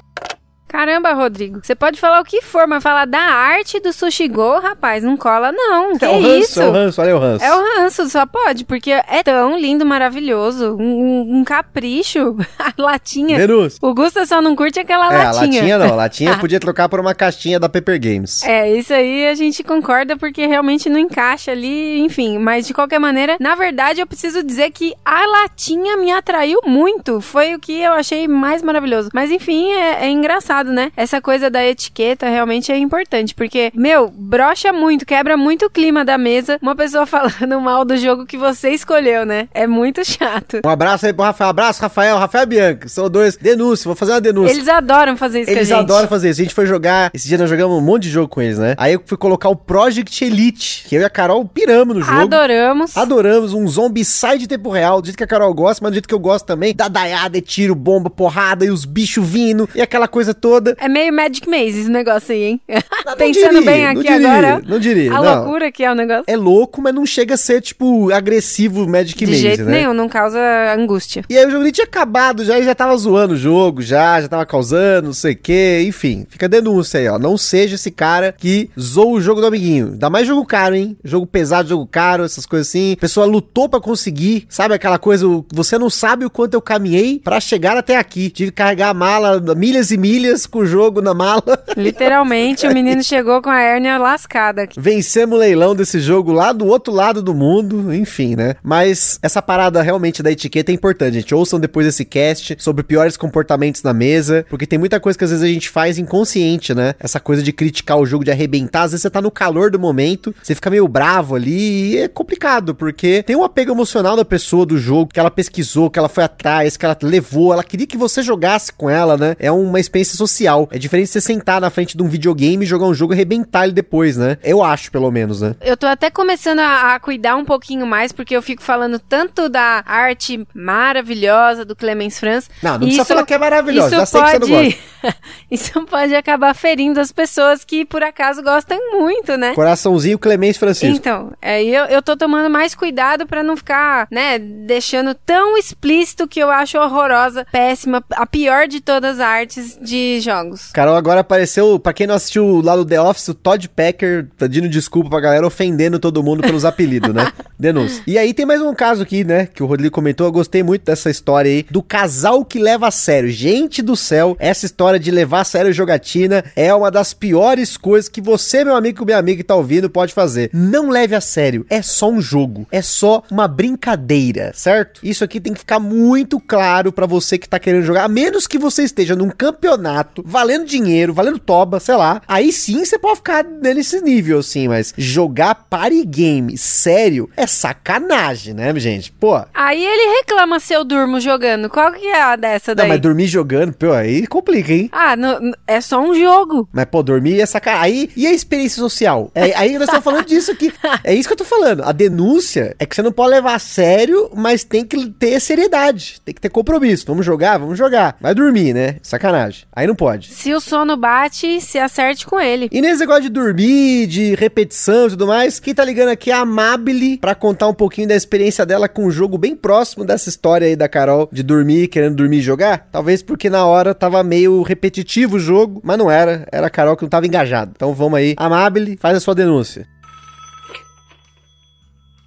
[0.74, 4.58] Caramba, Rodrigo, você pode falar o que for, mas falar da arte do Sushi Go,
[4.58, 5.96] rapaz, não cola não.
[5.96, 6.60] Que é o ranço, isso?
[6.60, 7.44] É o ranço, olha o ranço.
[7.44, 13.38] É o ranço, só pode, porque é tão lindo, maravilhoso, um, um capricho, a latinha.
[13.38, 13.78] Venus.
[13.80, 15.28] O Gusta só não curte aquela é, latinha.
[15.28, 18.42] a latinha não, a latinha podia trocar por uma caixinha da Paper Games.
[18.42, 22.98] É, isso aí a gente concorda porque realmente não encaixa ali, enfim, mas de qualquer
[22.98, 27.80] maneira, na verdade eu preciso dizer que a latinha me atraiu muito, foi o que
[27.80, 29.10] eu achei mais maravilhoso.
[29.14, 30.92] Mas enfim, é, é engraçado, né?
[30.96, 36.04] Essa coisa da etiqueta realmente é importante, porque, meu, brocha muito, quebra muito o clima
[36.04, 39.48] da mesa uma pessoa falando mal do jogo que você escolheu, né?
[39.52, 40.60] É muito chato.
[40.64, 41.50] Um abraço aí pro Rafael.
[41.50, 42.16] Abraço, Rafael.
[42.18, 42.88] Rafael Bianca.
[42.88, 43.36] São dois.
[43.36, 44.52] Denúncia, vou fazer uma denúncia.
[44.54, 46.40] Eles adoram fazer isso Eles adoram fazer isso.
[46.40, 47.10] A gente foi jogar.
[47.12, 48.74] Esse dia nós jogamos um monte de jogo com eles, né?
[48.78, 52.20] Aí eu fui colocar o Project Elite, que eu e a Carol piramos no jogo.
[52.20, 52.96] Adoramos.
[52.96, 53.52] Adoramos.
[53.52, 56.14] Um zombicide de tempo real, do jeito que a Carol gosta, mas do jeito que
[56.14, 56.74] eu gosto também.
[56.74, 60.53] Da daiada, tiro, bomba, porrada e os bichos vindo e aquela coisa toda.
[60.78, 62.60] É meio Magic Maze esse negócio aí, hein?
[63.06, 64.62] Não, Pensando diria, bem aqui diria, agora.
[64.66, 65.12] Não diria.
[65.12, 65.34] A não.
[65.36, 66.24] loucura que é o negócio.
[66.26, 69.80] É louco, mas não chega a ser, tipo, agressivo Magic De Maze, jeito né?
[69.80, 70.38] nenhum, não causa
[70.76, 71.24] angústia.
[71.28, 74.28] E aí o jogo nem tinha acabado já, já tava zoando o jogo, já, já
[74.28, 76.26] tava causando, não sei o que, enfim.
[76.28, 77.18] Fica a denúncia aí, ó.
[77.18, 79.90] Não seja esse cara que zoa o jogo do amiguinho.
[79.92, 80.96] Ainda mais jogo caro, hein?
[81.04, 82.92] Jogo pesado, jogo caro, essas coisas assim.
[82.92, 87.20] A pessoa lutou pra conseguir, sabe aquela coisa, você não sabe o quanto eu caminhei
[87.22, 88.30] pra chegar até aqui.
[88.30, 91.42] Tive que carregar a mala milhas e milhas com o jogo na mala.
[91.76, 94.68] Literalmente, o menino chegou com a hérnia lascada.
[94.76, 98.54] Vencemos o leilão desse jogo lá do outro lado do mundo, enfim, né?
[98.62, 101.34] Mas essa parada realmente da etiqueta é importante, gente.
[101.34, 105.30] Ouçam depois esse cast sobre piores comportamentos na mesa, porque tem muita coisa que às
[105.30, 106.94] vezes a gente faz inconsciente, né?
[106.98, 108.82] Essa coisa de criticar o jogo, de arrebentar.
[108.82, 112.08] Às vezes você tá no calor do momento, você fica meio bravo ali e é
[112.08, 116.08] complicado, porque tem um apego emocional da pessoa do jogo, que ela pesquisou, que ela
[116.08, 119.36] foi atrás, que ela levou, ela queria que você jogasse com ela, né?
[119.38, 120.33] É uma experiência social.
[120.70, 123.72] É diferente você sentar na frente de um videogame, jogar um jogo e arrebentar ele
[123.72, 124.38] depois, né?
[124.42, 125.54] Eu acho, pelo menos, né?
[125.60, 129.48] Eu tô até começando a, a cuidar um pouquinho mais, porque eu fico falando tanto
[129.48, 132.50] da arte maravilhosa do Clemens Franz.
[132.62, 135.18] Não, não precisa falar que é maravilhosa, isso já sei pode, que você não gosta.
[135.50, 139.54] isso pode acabar ferindo as pessoas que por acaso gostam muito, né?
[139.54, 140.96] Coraçãozinho Clemens Francisco.
[140.96, 146.26] Então, é, eu, eu tô tomando mais cuidado para não ficar, né, deixando tão explícito
[146.26, 150.70] que eu acho horrorosa, péssima, a pior de todas as artes de jogos.
[150.72, 154.68] Carol, agora apareceu, pra quem não assistiu lá do The Office, o Todd Packer pedindo
[154.68, 157.32] desculpa pra galera, ofendendo todo mundo pelos apelidos, né?
[157.58, 158.02] Denúncia.
[158.06, 160.84] E aí tem mais um caso aqui, né, que o Rodrigo comentou, eu gostei muito
[160.84, 163.30] dessa história aí, do casal que leva a sério.
[163.30, 168.08] Gente do céu, essa história de levar a sério jogatina é uma das piores coisas
[168.08, 170.50] que você, meu amigo minha amiga que tá ouvindo, pode fazer.
[170.52, 175.00] Não leve a sério, é só um jogo, é só uma brincadeira, certo?
[175.02, 178.46] Isso aqui tem que ficar muito claro para você que tá querendo jogar, a menos
[178.46, 182.22] que você esteja num campeonato, valendo dinheiro, valendo toba, sei lá.
[182.26, 188.54] Aí sim você pode ficar nesse nível, assim, mas jogar party game sério é sacanagem,
[188.54, 189.12] né, gente?
[189.12, 189.40] Pô.
[189.52, 191.68] Aí ele reclama se eu durmo jogando.
[191.68, 192.86] Qual que é a dessa daí?
[192.86, 194.88] Não, mas dormir jogando, pô, aí complica, hein?
[194.92, 196.68] Ah, no, é só um jogo.
[196.72, 197.84] Mas, pô, dormir é sacanagem.
[197.84, 199.30] Aí, e a experiência social?
[199.34, 200.72] É, aí nós estamos falando disso aqui.
[201.02, 201.82] É isso que eu tô falando.
[201.82, 206.20] A denúncia é que você não pode levar a sério, mas tem que ter seriedade.
[206.24, 207.04] Tem que ter compromisso.
[207.06, 207.58] Vamos jogar?
[207.58, 208.16] Vamos jogar.
[208.20, 208.96] Vai dormir, né?
[209.02, 209.64] Sacanagem.
[209.72, 210.32] Aí não pode.
[210.32, 212.68] Se o sono bate, se acerte com ele.
[212.70, 216.34] E nesse negócio de dormir, de repetição e tudo mais, quem tá ligando aqui é
[216.34, 220.28] a Amabile pra contar um pouquinho da experiência dela com um jogo bem próximo dessa
[220.28, 222.88] história aí da Carol de dormir, querendo dormir e jogar.
[222.90, 226.46] Talvez porque na hora tava meio repetitivo o jogo, mas não era.
[226.50, 227.72] Era a Carol que não tava engajada.
[227.74, 228.34] Então vamos aí.
[228.36, 229.86] Amabile, faz a sua denúncia.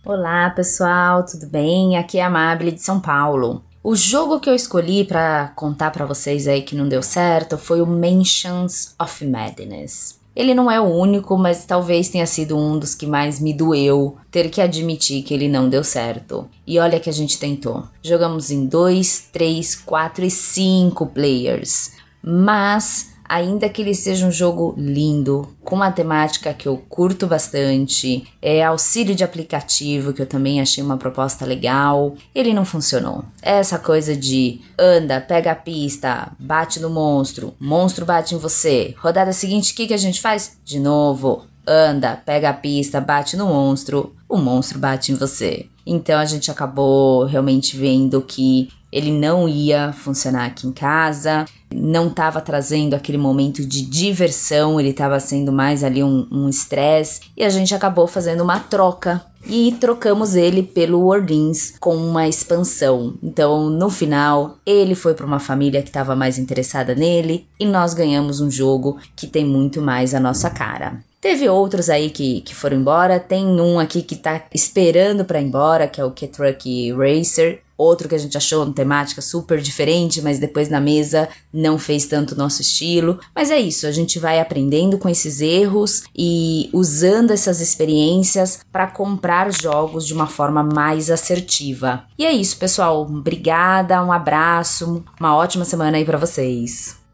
[0.05, 1.97] Olá pessoal, tudo bem?
[1.97, 3.61] Aqui é a Amabile de São Paulo.
[3.84, 7.82] O jogo que eu escolhi para contar para vocês aí que não deu certo foi
[7.82, 10.19] o Mansions of Madness.
[10.36, 14.17] Ele não é o único, mas talvez tenha sido um dos que mais me doeu
[14.30, 16.47] ter que admitir que ele não deu certo.
[16.65, 17.86] E olha que a gente tentou.
[18.03, 21.93] Jogamos em 2, 3, 4 e 5 players.
[22.21, 28.28] Mas ainda que ele seja um jogo lindo, com uma temática que eu curto bastante,
[28.41, 33.23] é auxílio de aplicativo, que eu também achei uma proposta legal, ele não funcionou.
[33.41, 38.95] Essa coisa de anda, pega a pista, bate no monstro, monstro bate em você.
[38.97, 40.57] Rodada seguinte, o que, que a gente faz?
[40.63, 41.45] De novo.
[41.69, 45.65] Anda, pega a pista, bate no monstro, o monstro bate em você.
[45.86, 52.08] Então a gente acabou realmente vendo que ele não ia funcionar aqui em casa, não
[52.08, 57.50] estava trazendo aquele momento de diversão, ele estava sendo mais ali um estresse, e a
[57.50, 63.16] gente acabou fazendo uma troca e trocamos ele pelo Orleans com uma expansão.
[63.24, 67.94] Então, no final, ele foi para uma família que estava mais interessada nele e nós
[67.94, 71.02] ganhamos um jogo que tem muito mais a nossa cara.
[71.20, 75.46] Teve outros aí que, que foram embora, tem um aqui que tá esperando para ir
[75.46, 80.21] embora, que é o K-Truck Racer, outro que a gente achou uma temática super diferente,
[80.21, 83.19] mas depois na mesa não fez tanto nosso estilo.
[83.36, 88.88] Mas é isso, a gente vai aprendendo com esses erros e usando essas experiências para
[88.88, 92.05] comprar jogos de uma forma mais assertiva.
[92.17, 93.03] E é isso, pessoal.
[93.03, 97.07] Obrigada, um abraço, uma ótima semana aí para vocês.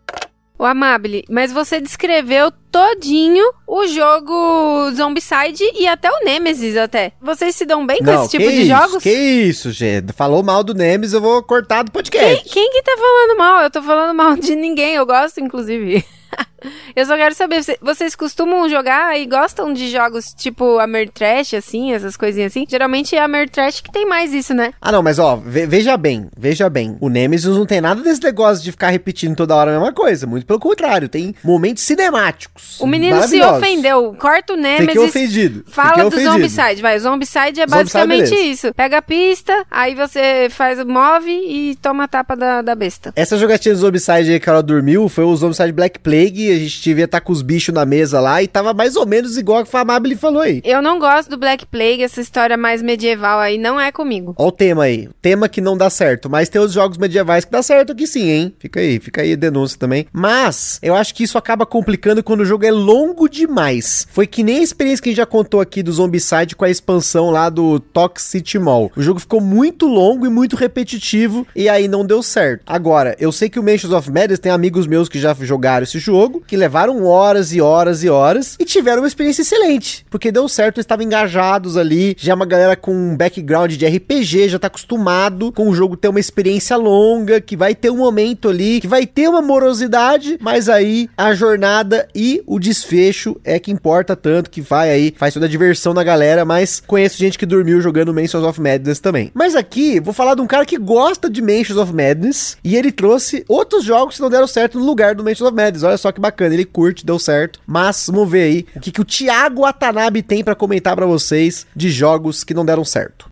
[0.58, 7.12] O Amable, mas você descreveu todinho o jogo Zombicide e até o Nemesis até.
[7.20, 9.04] Vocês se dão bem com Não, esse tipo de isso, jogos?
[9.04, 10.14] Que isso, gente.
[10.14, 12.43] Falou mal do Nemesis, eu vou cortar do podcast.
[12.43, 13.64] Quem, quem que tá falando mal?
[13.64, 16.06] Eu tô falando mal de ninguém, eu gosto inclusive.
[16.95, 22.16] Eu só quero saber, vocês costumam jogar e gostam de jogos tipo Ameritrash, assim, essas
[22.16, 22.66] coisinhas assim?
[22.70, 24.74] Geralmente é Ameritrash que tem mais isso, né?
[24.82, 26.97] Ah, não, mas ó, ve veja bem, veja bem.
[26.99, 30.28] O Nemesis não tem nada desse negócio de ficar repetindo toda hora a mesma coisa.
[30.28, 32.80] Muito pelo contrário, tem momentos cinemáticos.
[32.80, 34.16] O menino se ofendeu.
[34.20, 34.88] Corta o Nemesis.
[34.88, 35.64] Fiquei ofendido.
[35.68, 36.32] Fala Fiquei do ofendido.
[36.34, 36.99] Zombicide, vai.
[36.99, 38.74] Zombicide é basicamente Zombicide, isso.
[38.74, 43.14] Pega a pista, aí você faz, move e toma a tapa da, da besta.
[43.16, 46.53] Essa jogatina do Zombicide aí que ela dormiu foi o Zombicide Black Plague.
[46.54, 49.06] A gente devia estar tá com os bichos na mesa lá e tava mais ou
[49.06, 50.62] menos igual a que a Famabile falou aí.
[50.64, 54.34] Eu não gosto do Black Plague, essa história mais medieval aí não é comigo.
[54.38, 57.51] Ó o tema aí, tema que não dá certo, mas tem os jogos medievais que
[57.51, 58.54] dá certo aqui sim, hein?
[58.60, 60.06] Fica aí, fica aí a denúncia também.
[60.14, 64.08] Mas, eu acho que isso acaba complicando quando o jogo é longo demais.
[64.12, 66.70] Foi que nem a experiência que a gente já contou aqui do Zombicide com a
[66.70, 68.91] expansão lá do Toxicity Mall.
[68.95, 72.64] O jogo ficou muito longo e muito repetitivo e aí não deu certo.
[72.68, 75.97] Agora, eu sei que o Mansions of Madness tem amigos meus que já jogaram esse
[75.97, 80.48] jogo, que levaram horas e horas e horas e tiveram uma experiência excelente, porque deu
[80.48, 84.60] certo, eles estavam engajados ali, já é uma galera com um background de RPG, já
[84.60, 88.80] tá acostumado com o jogo ter uma experiência longa, que vai ter um momento ali,
[88.80, 94.16] que vai ter uma morosidade, mas aí a jornada e o desfecho é que importa
[94.16, 97.82] tanto, que vai aí, faz toda a diversão na galera, mas conheço gente que dormiu
[97.82, 99.32] jogando Mansions of Madness também.
[99.34, 102.91] Mas aqui, vou falar de um cara que gosta de Mansions of Madness, e ele
[102.91, 105.84] trouxe outros jogos que não deram certo no lugar do Mansions of Madness.
[105.84, 109.02] Olha só que bacana, ele curte, deu certo, mas vamos ver aí o que, que
[109.02, 113.32] o Thiago Watanabe tem para comentar para vocês de jogos que não deram certo.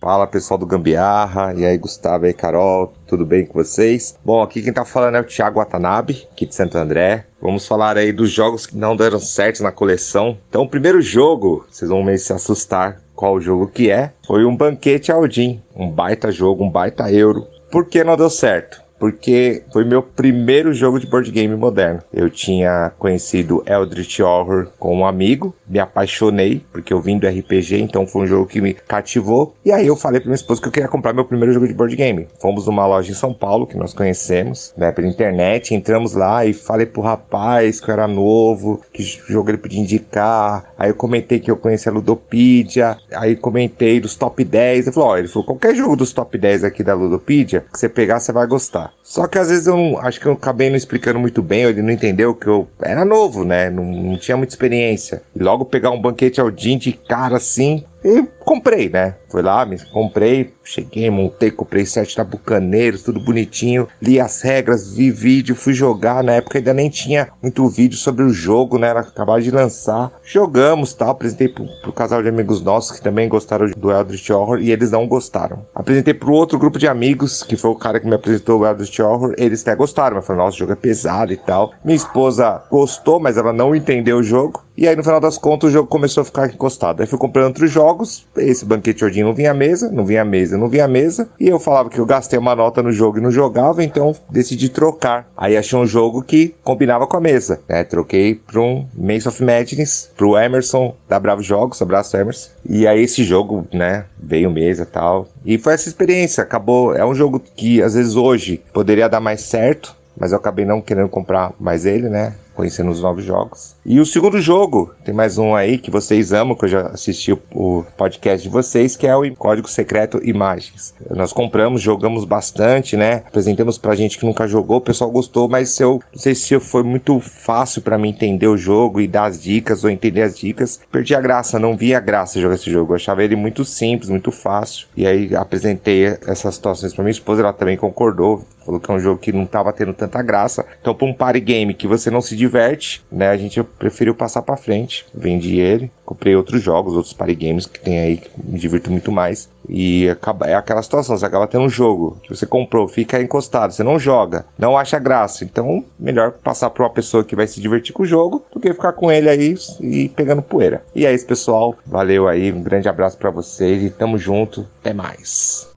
[0.00, 4.16] Fala pessoal do Gambiarra, e aí Gustavo e aí Carol, tudo bem com vocês?
[4.24, 7.26] Bom, aqui quem tá falando é o Thiago Watanabe, aqui de Santo André.
[7.42, 10.38] Vamos falar aí dos jogos que não deram certo na coleção.
[10.48, 14.44] Então, o primeiro jogo, vocês vão meio se assustar qual o jogo que é, foi
[14.44, 17.48] um Banquete Aldin, um baita jogo, um baita euro.
[17.68, 18.80] Por que não deu certo?
[18.98, 22.00] Porque foi meu primeiro jogo de board game moderno.
[22.12, 27.80] Eu tinha conhecido Eldritch Horror com um amigo, me apaixonei, porque eu vim do RPG,
[27.80, 29.54] então foi um jogo que me cativou.
[29.64, 31.74] E aí eu falei pra minha esposa que eu queria comprar meu primeiro jogo de
[31.74, 32.28] board game.
[32.40, 36.52] Fomos numa loja em São Paulo, que nós conhecemos, né, pela internet, entramos lá e
[36.52, 40.72] falei pro rapaz que eu era novo, que jogo ele podia indicar.
[40.78, 44.86] Aí eu comentei que eu conhecia a Ludopedia, aí comentei dos top 10.
[44.86, 47.88] Ele falou, ó, ele falou, qualquer jogo dos top 10 aqui da Ludopedia, que você
[47.88, 48.87] pegar, você vai gostar.
[49.02, 51.82] Só que às vezes eu não, acho que eu acabei não explicando muito bem, ele
[51.82, 53.70] não entendeu que eu era novo, né?
[53.70, 55.22] Não, não tinha muita experiência.
[55.34, 59.16] E logo pegar um banquete ao de cara assim, e comprei, né?
[59.28, 65.10] Fui lá, me comprei, cheguei, montei, comprei sete tabucaneiros, tudo bonitinho, li as regras, vi
[65.10, 66.24] vídeo, fui jogar.
[66.24, 68.88] Na época ainda nem tinha muito vídeo sobre o jogo, né?
[68.88, 70.10] Era acabado de lançar.
[70.24, 74.60] Jogamos tal, apresentei pro, pro casal de amigos nossos que também gostaram do Eldritch Horror
[74.60, 75.66] e eles não gostaram.
[75.74, 78.98] Apresentei pro outro grupo de amigos, que foi o cara que me apresentou o Eldritch
[79.00, 81.72] Horror, eles até gostaram, mas falaram, nossa, o jogo é pesado e tal.
[81.84, 84.64] Minha esposa gostou, mas ela não entendeu o jogo.
[84.78, 87.00] E aí, no final das contas, o jogo começou a ficar encostado.
[87.00, 88.24] Aí fui comprando outros jogos.
[88.36, 91.28] Esse banquete ordinho não vinha à mesa, não vinha à mesa, não vinha à mesa.
[91.38, 94.68] E eu falava que eu gastei uma nota no jogo e não jogava, então decidi
[94.68, 95.28] trocar.
[95.36, 97.60] Aí achei um jogo que combinava com a mesa.
[97.68, 97.84] Né?
[97.84, 102.50] Troquei para um Maze of Madness, pro Emerson da Bravo Jogos, abraço Emerson.
[102.68, 105.28] E aí esse jogo, né, veio mesa e tal.
[105.44, 106.94] E foi essa experiência, acabou.
[106.94, 110.80] É um jogo que às vezes hoje poderia dar mais certo, mas eu acabei não
[110.80, 112.34] querendo comprar mais ele, né?
[112.58, 113.76] Conhecendo os novos jogos.
[113.86, 117.32] E o segundo jogo, tem mais um aí que vocês amam, que eu já assisti
[117.54, 120.92] o podcast de vocês, que é o Código Secreto Imagens.
[121.08, 123.22] Nós compramos, jogamos bastante, né?
[123.28, 126.82] Apresentamos pra gente que nunca jogou, o pessoal gostou, mas eu não sei se foi
[126.82, 130.80] muito fácil para mim entender o jogo e dar as dicas ou entender as dicas.
[130.90, 132.90] Perdi a graça, não vi a graça jogar esse jogo.
[132.90, 134.88] Eu achava ele muito simples, muito fácil.
[134.96, 139.00] E aí apresentei essas situações para minha esposa, ela também concordou falou que é um
[139.00, 140.64] jogo que não tava tendo tanta graça.
[140.80, 144.42] Então, para um party game que você não se diverte, né, a gente preferiu passar
[144.42, 145.06] para frente.
[145.14, 149.10] Vendi ele, comprei outros jogos, outros party games que tem aí que me divirto muito
[149.10, 149.48] mais.
[149.66, 153.72] E acaba, é aquela situação, você acaba tendo um jogo que você comprou, fica encostado,
[153.72, 155.44] você não joga, não acha graça.
[155.44, 158.72] Então, melhor passar para uma pessoa que vai se divertir com o jogo do que
[158.72, 160.84] ficar com ele aí e pegando poeira.
[160.94, 161.74] E é isso, pessoal.
[161.86, 164.66] Valeu aí, um grande abraço para vocês e tamo junto.
[164.80, 165.68] Até mais.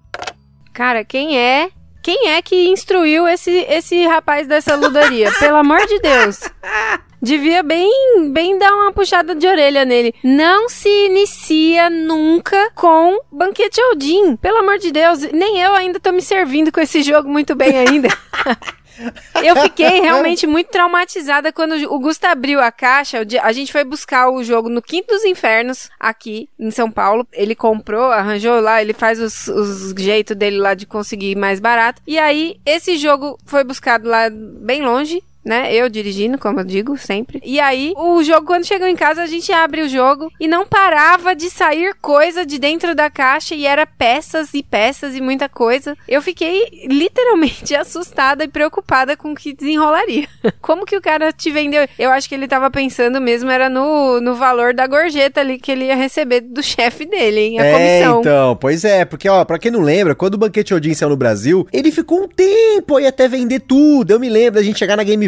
[0.74, 1.70] Cara, quem é
[2.02, 5.32] quem é que instruiu esse, esse rapaz dessa ludaria?
[5.40, 6.40] Pelo amor de Deus.
[7.22, 7.92] Devia bem,
[8.32, 10.14] bem dar uma puxada de orelha nele.
[10.24, 14.36] Não se inicia nunca com Banquete Odin.
[14.36, 17.78] Pelo amor de Deus, nem eu ainda tô me servindo com esse jogo muito bem
[17.78, 18.10] ainda.
[19.44, 23.26] Eu fiquei realmente muito traumatizada quando o Gusto abriu a caixa.
[23.42, 27.28] A gente foi buscar o jogo no Quinto dos Infernos, aqui em São Paulo.
[27.32, 32.02] Ele comprou, arranjou lá, ele faz os, os jeitos dele lá de conseguir mais barato.
[32.06, 35.74] E aí, esse jogo foi buscado lá bem longe né?
[35.74, 37.42] Eu dirigindo, como eu digo sempre.
[37.44, 40.66] E aí, o jogo, quando chegou em casa, a gente abre o jogo e não
[40.66, 45.50] parava de sair coisa de dentro da caixa e era peças e peças e muita
[45.50, 45.98] coisa.
[46.08, 50.28] Eu fiquei literalmente assustada e preocupada com o que desenrolaria.
[50.62, 51.88] Como que o cara te vendeu?
[51.98, 55.72] Eu acho que ele tava pensando mesmo, era no, no valor da gorjeta ali que
[55.72, 57.60] ele ia receber do chefe dele, hein?
[57.60, 58.20] A é, comissão.
[58.20, 61.18] então, pois é, porque, ó, pra quem não lembra, quando o Banquete Odin saiu no
[61.18, 64.12] Brasil, ele ficou um tempo aí até vender tudo.
[64.12, 65.28] Eu me lembro da gente chegar na Game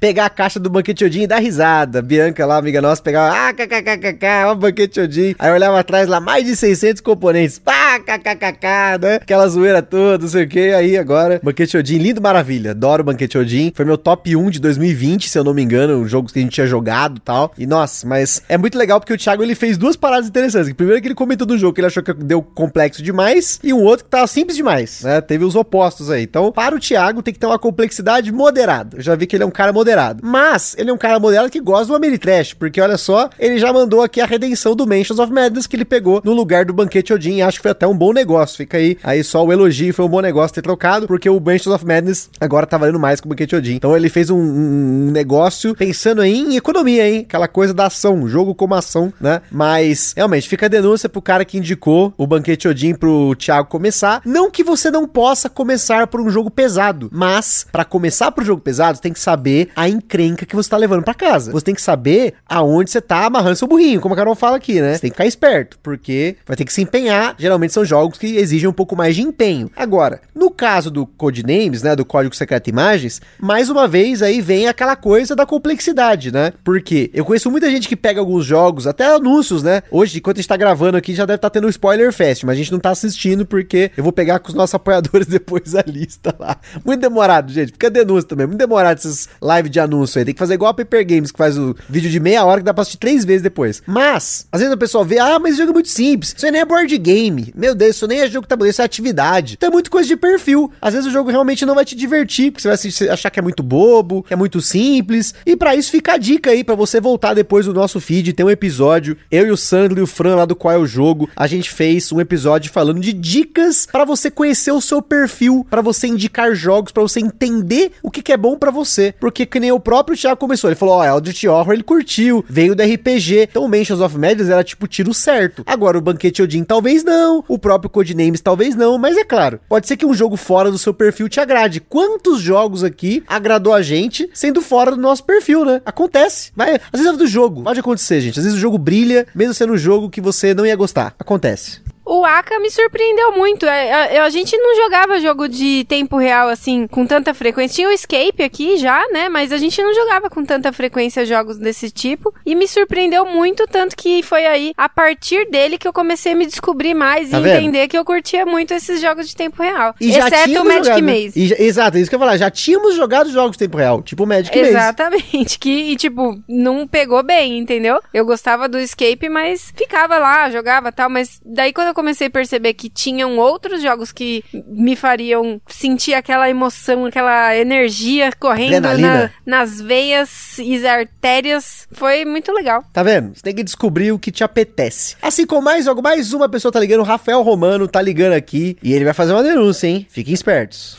[0.00, 2.02] Pegar a caixa do Banquete Odin e dar risada.
[2.02, 5.34] Bianca lá, amiga nossa, pegava, ah, kkkk, ó, Banquete Odin.
[5.38, 8.66] Aí eu olhava atrás lá, mais de 600 componentes, pá, kkkk,
[9.00, 9.14] né?
[9.16, 10.72] Aquela zoeira toda, não sei o que.
[10.72, 12.70] Aí agora, Banquete Odin, lindo, maravilha.
[12.72, 13.72] Adoro Banquete Odin.
[13.74, 16.42] Foi meu top 1 de 2020, se eu não me engano, o jogo que a
[16.42, 17.52] gente tinha jogado e tal.
[17.58, 20.72] E nossa, mas é muito legal porque o Thiago ele fez duas paradas interessantes.
[20.72, 23.82] Primeiro que ele comentou do jogo que ele achou que deu complexo demais e um
[23.82, 25.20] outro que tava simples demais, né?
[25.20, 26.22] Teve os opostos aí.
[26.22, 28.96] Então, para o Thiago tem que ter uma complexidade moderada.
[28.98, 30.20] Eu já vi que ele é um cara moderado.
[30.24, 33.72] Mas ele é um cara moderado que gosta do Ameritrash, porque olha só, ele já
[33.72, 37.12] mandou aqui a redenção do Mansions of Madness que ele pegou no lugar do Banquete
[37.12, 37.42] Odin.
[37.42, 38.56] Acho que foi até um bom negócio.
[38.56, 41.74] Fica aí, aí só o elogio, foi um bom negócio ter trocado, porque o Mansions
[41.74, 43.74] of Madness agora tá valendo mais que o Banquete Odin.
[43.74, 47.24] Então ele fez um, um negócio pensando aí em economia, hein?
[47.28, 49.40] Aquela coisa da ação, jogo como ação, né?
[49.50, 54.22] Mas realmente fica a denúncia pro cara que indicou o Banquete Odin pro Thiago começar.
[54.24, 58.60] Não que você não possa começar por um jogo pesado, mas para começar pro jogo
[58.60, 61.50] pesado, você tem que saber a encrenca que você tá levando para casa.
[61.50, 64.80] Você tem que saber aonde você tá amarrando seu burrinho, como a Carol fala aqui,
[64.80, 64.94] né?
[64.94, 67.34] Você tem que ficar esperto, porque vai ter que se empenhar.
[67.38, 69.70] Geralmente são jogos que exigem um pouco mais de empenho.
[69.74, 74.68] Agora, no caso do Codenames, né, do Código Secreto Imagens, mais uma vez aí vem
[74.68, 76.52] aquela coisa da complexidade, né?
[76.62, 79.82] Porque eu conheço muita gente que pega alguns jogos, até anúncios, né?
[79.90, 82.54] Hoje, enquanto a gente tá gravando aqui, já deve estar tá tendo Spoiler Fest, mas
[82.54, 85.82] a gente não tá assistindo porque eu vou pegar com os nossos apoiadores depois a
[85.86, 86.58] lista lá.
[86.84, 87.72] Muito demorado, gente.
[87.72, 88.46] Fica denúncia também.
[88.46, 90.24] Muito demorado esses live de anúncio aí.
[90.24, 92.64] Tem que fazer igual a Paper Games, que faz o vídeo de meia hora que
[92.64, 93.82] dá pra assistir três vezes depois.
[93.86, 96.34] Mas, às vezes o pessoal vê, ah, mas esse jogo é muito simples.
[96.36, 97.52] Isso aí nem é board game.
[97.54, 99.54] Meu Deus, isso nem é jogo tabuleiro, isso é atividade.
[99.54, 100.70] Então é muito coisa de perfil.
[100.80, 103.42] Às vezes o jogo realmente não vai te divertir, porque você vai achar que é
[103.42, 105.34] muito bobo, que é muito simples.
[105.46, 108.44] E para isso fica a dica aí para você voltar depois do nosso feed, tem
[108.44, 111.28] um episódio, eu e o Sandro e o Fran lá do Qual é o Jogo,
[111.36, 115.82] a gente fez um episódio falando de dicas para você conhecer o seu perfil, para
[115.82, 118.87] você indicar jogos, para você entender o que, que é bom para você.
[119.18, 122.44] Porque que nem o próprio Thiago começou, ele falou, ó, oh, Eldritch Horror ele curtiu,
[122.48, 125.62] veio do RPG, então o Mansions of Madness era tipo tiro certo.
[125.66, 129.86] Agora o Banquete Odin talvez não, o próprio Codenames talvez não, mas é claro, pode
[129.86, 131.80] ser que um jogo fora do seu perfil te agrade.
[131.80, 135.80] Quantos jogos aqui agradou a gente sendo fora do nosso perfil, né?
[135.84, 136.52] Acontece.
[136.54, 138.38] Vai, às vezes é do jogo, pode acontecer, gente.
[138.38, 141.14] Às vezes o jogo brilha, mesmo sendo um jogo que você não ia gostar.
[141.18, 141.87] Acontece.
[142.08, 143.66] O Aka me surpreendeu muito.
[143.66, 147.76] É, a, a, gente não jogava jogo de tempo real assim com tanta frequência.
[147.76, 149.28] Tinha o Escape aqui já, né?
[149.28, 152.34] Mas a gente não jogava com tanta frequência jogos desse tipo.
[152.46, 156.34] E me surpreendeu muito, tanto que foi aí a partir dele que eu comecei a
[156.34, 157.58] me descobrir mais tá e vendo?
[157.58, 159.94] entender que eu curtia muito esses jogos de tempo real.
[160.00, 161.32] E exceto o Magic jogado, Maze.
[161.36, 162.38] E, exato, é isso que eu ia falar.
[162.38, 165.26] Já tínhamos jogado jogos de tempo real, tipo o Magic Exatamente, Maze.
[165.26, 165.58] Exatamente.
[165.58, 168.00] Que, e, tipo, não pegou bem, entendeu?
[168.14, 171.10] Eu gostava do Escape, mas ficava lá, jogava tal.
[171.10, 176.14] Mas daí quando eu comecei a perceber que tinham outros jogos que me fariam sentir
[176.14, 182.84] aquela emoção, aquela energia correndo na, nas veias e artérias, foi muito legal.
[182.92, 183.34] Tá vendo?
[183.34, 185.16] Você tem que descobrir o que te apetece.
[185.20, 188.76] Assim como mais jogo, mais uma pessoa tá ligando, o Rafael Romano tá ligando aqui
[188.80, 190.06] e ele vai fazer uma denúncia, hein?
[190.08, 190.98] Fiquem espertos.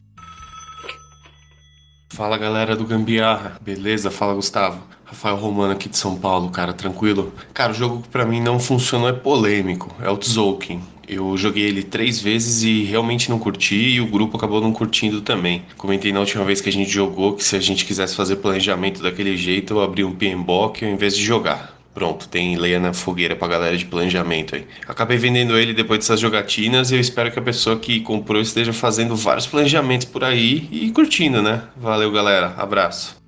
[2.09, 4.11] Fala galera do Gambiarra, beleza?
[4.11, 4.83] Fala Gustavo.
[5.09, 7.33] Rafael Romano aqui de São Paulo, cara, tranquilo?
[7.51, 10.79] Cara, o jogo que pra mim não funcionou é polêmico, é o Tzolk'in.
[11.07, 15.21] Eu joguei ele três vezes e realmente não curti, e o grupo acabou não curtindo
[15.21, 15.63] também.
[15.77, 19.01] Comentei na última vez que a gente jogou que se a gente quisesse fazer planejamento
[19.01, 21.75] daquele jeito, eu abria um PMBOK ao invés de jogar.
[21.91, 24.67] Pronto, tem leia na fogueira pra galera de planejamento aí.
[24.87, 28.71] Acabei vendendo ele depois dessas jogatinas e eu espero que a pessoa que comprou esteja
[28.71, 31.63] fazendo vários planejamentos por aí e curtindo, né?
[31.75, 32.53] Valeu, galera.
[32.55, 33.18] Abraço.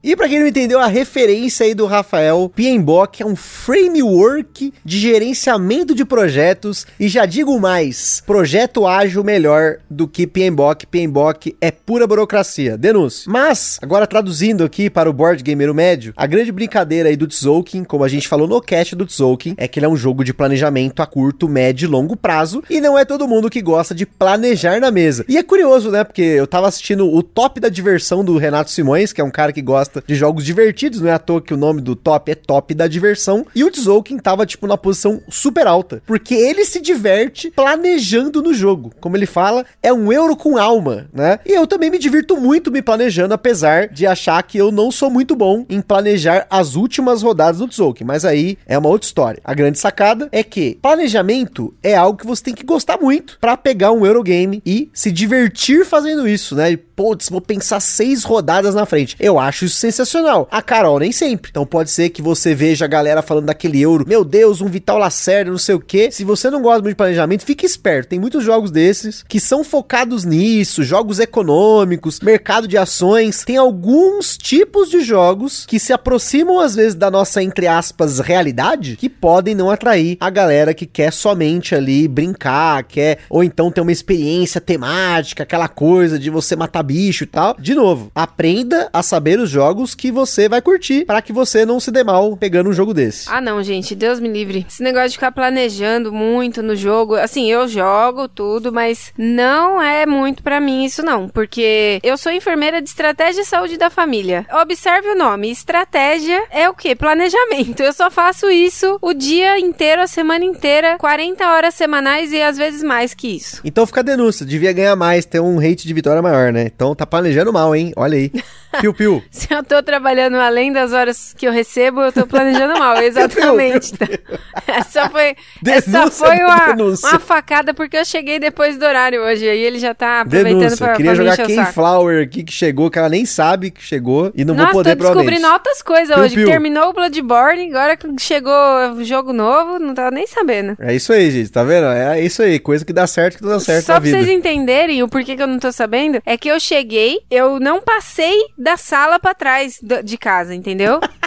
[0.00, 4.96] E para quem não entendeu a referência aí do Rafael, PMBOK é um framework de
[4.96, 10.86] gerenciamento de projetos e já digo mais, projeto ágil melhor do que PMBOK.
[10.86, 12.78] PMBOK é pura burocracia.
[12.78, 13.28] Denúncio.
[13.28, 17.82] Mas, agora traduzindo aqui para o board gamer médio, a grande brincadeira aí do Tzolk'in,
[17.82, 20.32] como a gente falou no cast do Tzolk'in, é que ele é um jogo de
[20.32, 24.06] planejamento a curto, médio e longo prazo e não é todo mundo que gosta de
[24.06, 25.24] planejar na mesa.
[25.28, 26.04] E é curioso, né?
[26.04, 29.52] Porque eu tava assistindo o top da diversão do Renato Simões, que é um cara
[29.52, 32.30] que gosta gosta de jogos divertidos, não é à toa que o nome do top
[32.30, 33.46] é top da diversão.
[33.54, 38.52] E o Tzolk'in tava, tipo, na posição super alta, porque ele se diverte planejando no
[38.52, 38.92] jogo.
[39.00, 41.38] Como ele fala, é um euro com alma, né?
[41.46, 45.10] E eu também me divirto muito me planejando, apesar de achar que eu não sou
[45.10, 49.40] muito bom em planejar as últimas rodadas do Tzolk'in, mas aí é uma outra história.
[49.44, 53.56] A grande sacada é que planejamento é algo que você tem que gostar muito para
[53.56, 56.72] pegar um Eurogame e se divertir fazendo isso, né?
[56.72, 59.16] E, putz, vou pensar seis rodadas na frente.
[59.18, 60.48] Eu acho isso sensacional.
[60.50, 61.50] A Carol nem sempre.
[61.50, 64.98] Então pode ser que você veja a galera falando daquele euro, meu Deus, um Vital
[64.98, 66.10] Lacerda, não sei o que.
[66.10, 68.08] Se você não gosta muito de planejamento, fique esperto.
[68.08, 73.44] Tem muitos jogos desses que são focados nisso, jogos econômicos, mercado de ações.
[73.44, 78.96] Tem alguns tipos de jogos que se aproximam às vezes da nossa, entre aspas, realidade,
[78.96, 83.80] que podem não atrair a galera que quer somente ali brincar, quer ou então ter
[83.80, 87.56] uma experiência temática, aquela coisa de você matar bicho e tal.
[87.58, 91.80] De novo, aprenda a saber os jogos que você vai curtir para que você não
[91.80, 93.28] se dê mal pegando um jogo desse.
[93.28, 94.66] Ah, não, gente, Deus me livre.
[94.68, 100.06] Esse negócio de ficar planejando muito no jogo, assim, eu jogo tudo, mas não é
[100.06, 104.46] muito para mim isso não, porque eu sou enfermeira de estratégia e saúde da família.
[104.62, 106.94] Observe o nome, estratégia é o que?
[106.94, 107.82] Planejamento.
[107.82, 112.56] Eu só faço isso o dia inteiro, a semana inteira, 40 horas semanais e às
[112.56, 113.60] vezes mais que isso.
[113.64, 116.64] Então fica a denúncia, devia ganhar mais, ter um rate de vitória maior, né?
[116.74, 117.92] Então tá planejando mal, hein?
[117.96, 118.32] Olha aí.
[118.80, 119.22] Piu, piu.
[119.30, 123.92] Se eu tô trabalhando além das horas que eu recebo, eu tô planejando mal, exatamente.
[123.98, 124.38] Piu, piu, piu.
[124.68, 129.44] Essa foi, denúncia essa foi uma, uma, facada porque eu cheguei depois do horário hoje
[129.44, 130.86] e ele já tá aproveitando denúncia.
[130.86, 134.30] pra Queria pra jogar Ken Flower aqui que chegou, que ela nem sabe que chegou
[134.34, 136.44] e não Nossa, vou poder tô descobrindo altas coisas hoje.
[136.44, 138.52] Terminou o Bloodborne, agora que chegou
[138.96, 140.76] o jogo novo, não tava nem sabendo.
[140.78, 141.86] É isso aí, gente, tá vendo?
[141.86, 144.18] É isso aí, coisa que dá certo que não dá certo Só pra vida.
[144.18, 147.80] vocês entenderem o porquê que eu não tô sabendo, é que eu cheguei, eu não
[147.80, 151.00] passei da sala para trás de casa, entendeu?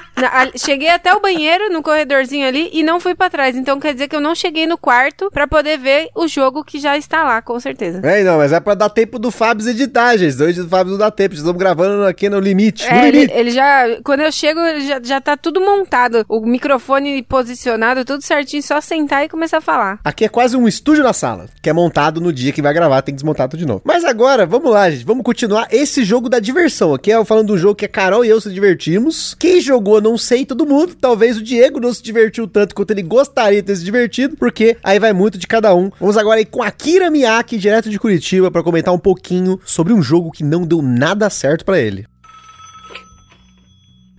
[0.55, 3.55] cheguei até o banheiro, no corredorzinho ali, e não fui para trás.
[3.55, 6.80] Então quer dizer que eu não cheguei no quarto para poder ver o jogo que
[6.80, 8.01] já está lá, com certeza.
[8.03, 10.41] É, não, mas é pra dar tempo do Fábio editar, gente.
[10.41, 11.36] Hoje o Fábio não dá tempo.
[11.36, 12.86] Estamos gravando aqui no limite.
[12.88, 13.32] É, no limite.
[13.32, 13.86] Ele, ele, já.
[14.03, 16.26] Quando eu chego, já, já tá tudo montado.
[16.28, 19.99] O microfone posicionado, tudo certinho, só sentar e começar a falar.
[20.03, 23.01] Aqui é quase um estúdio na sala, que é montado no dia que vai gravar,
[23.01, 23.82] tem que desmontar tudo de novo.
[23.84, 25.05] Mas agora, vamos lá, gente.
[25.05, 26.93] Vamos continuar esse jogo da diversão.
[26.93, 29.36] Aqui é falando um jogo que a Carol e eu se divertimos.
[29.39, 30.95] Quem jogou, não sei, todo mundo.
[30.95, 34.77] Talvez o Diego não se divertiu tanto quanto ele gostaria de ter se divertido, porque
[34.83, 35.91] aí vai muito de cada um.
[35.99, 40.01] Vamos agora aí com Akira Miyake, direto de Curitiba, para comentar um pouquinho sobre um
[40.01, 42.05] jogo que não deu nada certo para ele.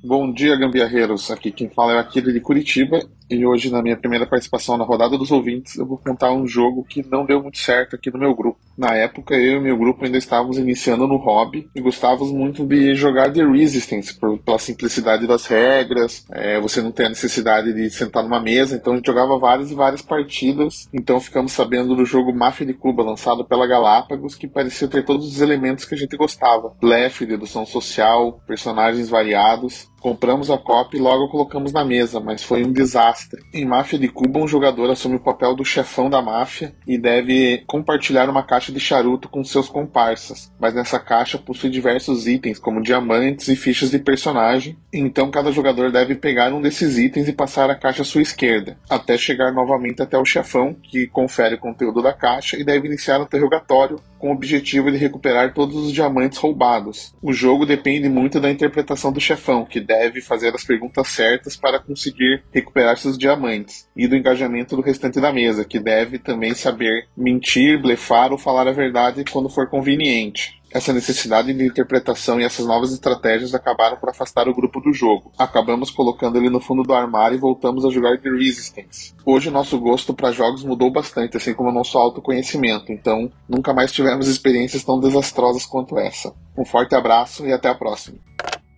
[0.05, 1.31] Bom dia, gambiarreiros.
[1.31, 4.85] Aqui quem fala é o Akira de Curitiba e hoje, na minha primeira participação na
[4.85, 8.19] rodada dos ouvintes, eu vou contar um jogo que não deu muito certo aqui no
[8.19, 8.59] meu grupo.
[8.77, 12.95] Na época, eu e meu grupo ainda estávamos iniciando no hobby e gostávamos muito de
[12.95, 17.91] jogar The Resistance, por, pela simplicidade das regras, é, você não tem a necessidade de
[17.91, 20.89] sentar numa mesa, então a gente jogava várias e várias partidas.
[20.93, 25.27] Então ficamos sabendo do jogo Máfia de Cuba, lançado pela Galápagos, que parecia ter todos
[25.27, 29.92] os elementos que a gente gostava: blefe, dedução social, personagens variados.
[30.03, 33.41] Compramos a cópia e logo colocamos na mesa, mas foi um desastre.
[33.55, 37.63] Em Máfia de Cuba, um jogador assume o papel do chefão da máfia e deve
[37.69, 42.83] compartilhar uma caixa de charuto com seus comparsas, mas nessa caixa possui diversos itens, como
[42.83, 47.71] diamantes e fichas de personagem, então cada jogador deve pegar um desses itens e passar
[47.71, 52.03] a caixa à sua esquerda, até chegar novamente até o chefão, que confere o conteúdo
[52.03, 56.39] da caixa e deve iniciar um interrogatório com o objetivo de recuperar todos os diamantes
[56.39, 57.13] roubados.
[57.21, 61.81] O jogo depende muito da interpretação do chefão, que deve fazer as perguntas certas para
[61.81, 67.09] conseguir recuperar seus diamantes, e do engajamento do restante da mesa, que deve também saber
[67.17, 70.62] mentir, blefar ou falar a verdade quando for conveniente.
[70.75, 75.31] Essa necessidade de interpretação e essas novas estratégias acabaram por afastar o grupo do jogo.
[75.37, 79.15] Acabamos colocando ele no fundo do armário e voltamos a jogar The Resistance.
[79.25, 83.75] Hoje o nosso gosto para jogos mudou bastante, assim como o nosso autoconhecimento, então nunca
[83.75, 86.35] mais tivemos experiências tão desastrosas quanto essa.
[86.57, 88.19] Um forte abraço e até a próxima.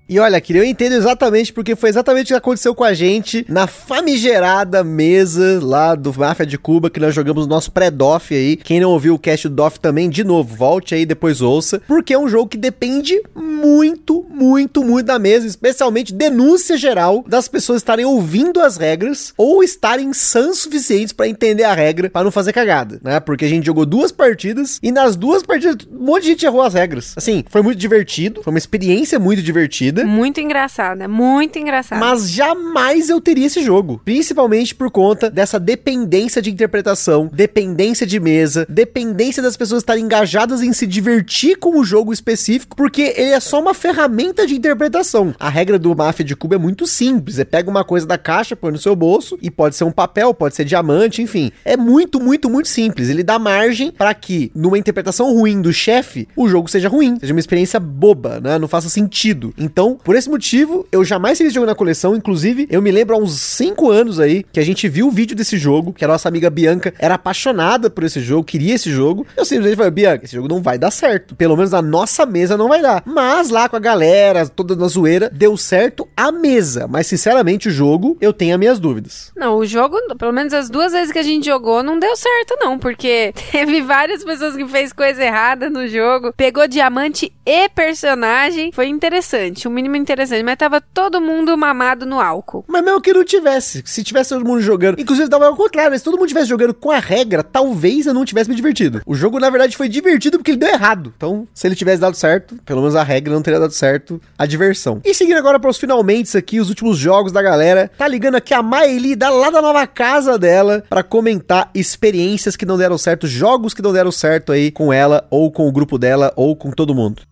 [0.06, 3.44] E olha, que eu entendo exatamente porque foi exatamente o que aconteceu com a gente
[3.48, 8.56] na famigerada mesa lá do Máfia de Cuba que nós jogamos nosso pré-DOF aí.
[8.56, 12.12] Quem não ouviu o cast do DOF também, de novo, volte aí depois ouça, porque
[12.12, 17.78] é um jogo que depende muito, muito, muito da mesa, especialmente denúncia geral das pessoas
[17.78, 22.52] estarem ouvindo as regras ou estarem sãs suficientes para entender a regra para não fazer
[22.52, 23.20] cagada, né?
[23.20, 26.60] Porque a gente jogou duas partidas e nas duas partidas um monte de gente errou
[26.60, 27.14] as regras.
[27.16, 30.04] Assim, foi muito divertido, foi uma experiência muito divertida divertida.
[30.04, 32.00] Muito engraçada, muito engraçada.
[32.00, 34.00] Mas jamais eu teria esse jogo.
[34.04, 40.62] Principalmente por conta dessa dependência de interpretação, dependência de mesa, dependência das pessoas estarem engajadas
[40.62, 45.34] em se divertir com o jogo específico, porque ele é só uma ferramenta de interpretação.
[45.38, 47.36] A regra do Máfia de Cubo é muito simples.
[47.36, 50.34] Você pega uma coisa da caixa, põe no seu bolso, e pode ser um papel,
[50.34, 51.52] pode ser diamante, enfim.
[51.64, 53.08] É muito, muito, muito simples.
[53.08, 57.32] Ele dá margem para que, numa interpretação ruim do chefe, o jogo seja ruim, seja
[57.32, 58.58] uma experiência boba, né?
[58.58, 59.52] Não faça sentido.
[59.58, 62.16] Então, por esse motivo, eu jamais teria esse jogo na coleção.
[62.16, 65.36] Inclusive, eu me lembro há uns 5 anos aí que a gente viu o vídeo
[65.36, 69.26] desse jogo, que a nossa amiga Bianca era apaixonada por esse jogo, queria esse jogo.
[69.36, 71.34] Eu simplesmente falei, Bianca, esse jogo não vai dar certo.
[71.36, 73.02] Pelo menos na nossa mesa não vai dar.
[73.04, 76.86] Mas lá com a galera, toda na zoeira, deu certo a mesa.
[76.88, 79.32] Mas sinceramente, o jogo, eu tenho as minhas dúvidas.
[79.36, 82.56] Não, o jogo, pelo menos as duas vezes que a gente jogou, não deu certo,
[82.60, 82.78] não.
[82.78, 88.70] Porque teve várias pessoas que fez coisa errada no jogo, pegou diamante e personagem.
[88.72, 90.42] Foi interessante, o mínimo interessante.
[90.42, 92.64] Mas tava todo mundo mamado no álcool.
[92.68, 95.98] Mas mesmo que não tivesse, se tivesse todo mundo jogando, inclusive tava ao contrário, né?
[95.98, 99.02] se todo mundo tivesse jogando com a regra, talvez eu não tivesse me divertido.
[99.06, 101.12] O jogo, na verdade, foi divertido porque ele deu errado.
[101.16, 104.46] Então, se ele tivesse dado certo, pelo menos a regra não teria dado certo a
[104.46, 105.00] diversão.
[105.04, 108.54] E seguindo agora para os finalmente aqui, os últimos jogos da galera, tá ligando aqui
[108.54, 113.26] a Maeli da lá da nova casa dela para comentar experiências que não deram certo,
[113.26, 116.70] jogos que não deram certo aí com ela ou com o grupo dela ou com
[116.70, 117.22] todo mundo.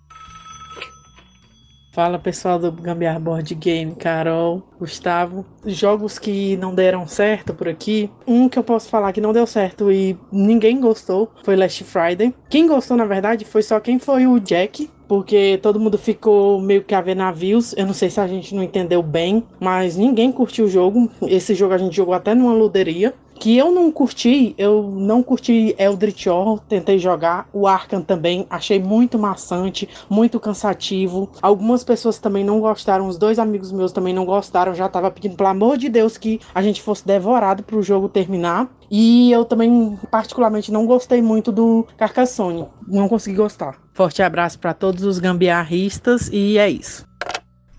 [1.93, 5.45] Fala pessoal do Gambiar Board Game, Carol, Gustavo.
[5.67, 8.11] Jogos que não deram certo por aqui.
[8.27, 12.35] Um que eu posso falar que não deu certo e ninguém gostou foi Last Friday.
[12.49, 16.83] Quem gostou, na verdade, foi só quem foi o Jack, porque todo mundo ficou meio
[16.83, 17.75] que a ver navios.
[17.77, 21.11] Eu não sei se a gente não entendeu bem, mas ninguém curtiu o jogo.
[21.21, 23.13] Esse jogo a gente jogou até numa luderia
[23.43, 28.79] que eu não curti, eu não curti Eldritch Horror, tentei jogar, o Arkham também, achei
[28.79, 31.29] muito maçante, muito cansativo.
[31.43, 35.35] Algumas pessoas também não gostaram, os dois amigos meus também não gostaram, já tava pedindo
[35.35, 38.71] pelo amor de Deus que a gente fosse devorado pro jogo terminar.
[38.89, 43.77] E eu também particularmente não gostei muito do Carcassonne, não consegui gostar.
[43.93, 47.05] Forte abraço para todos os gambiarristas e é isso.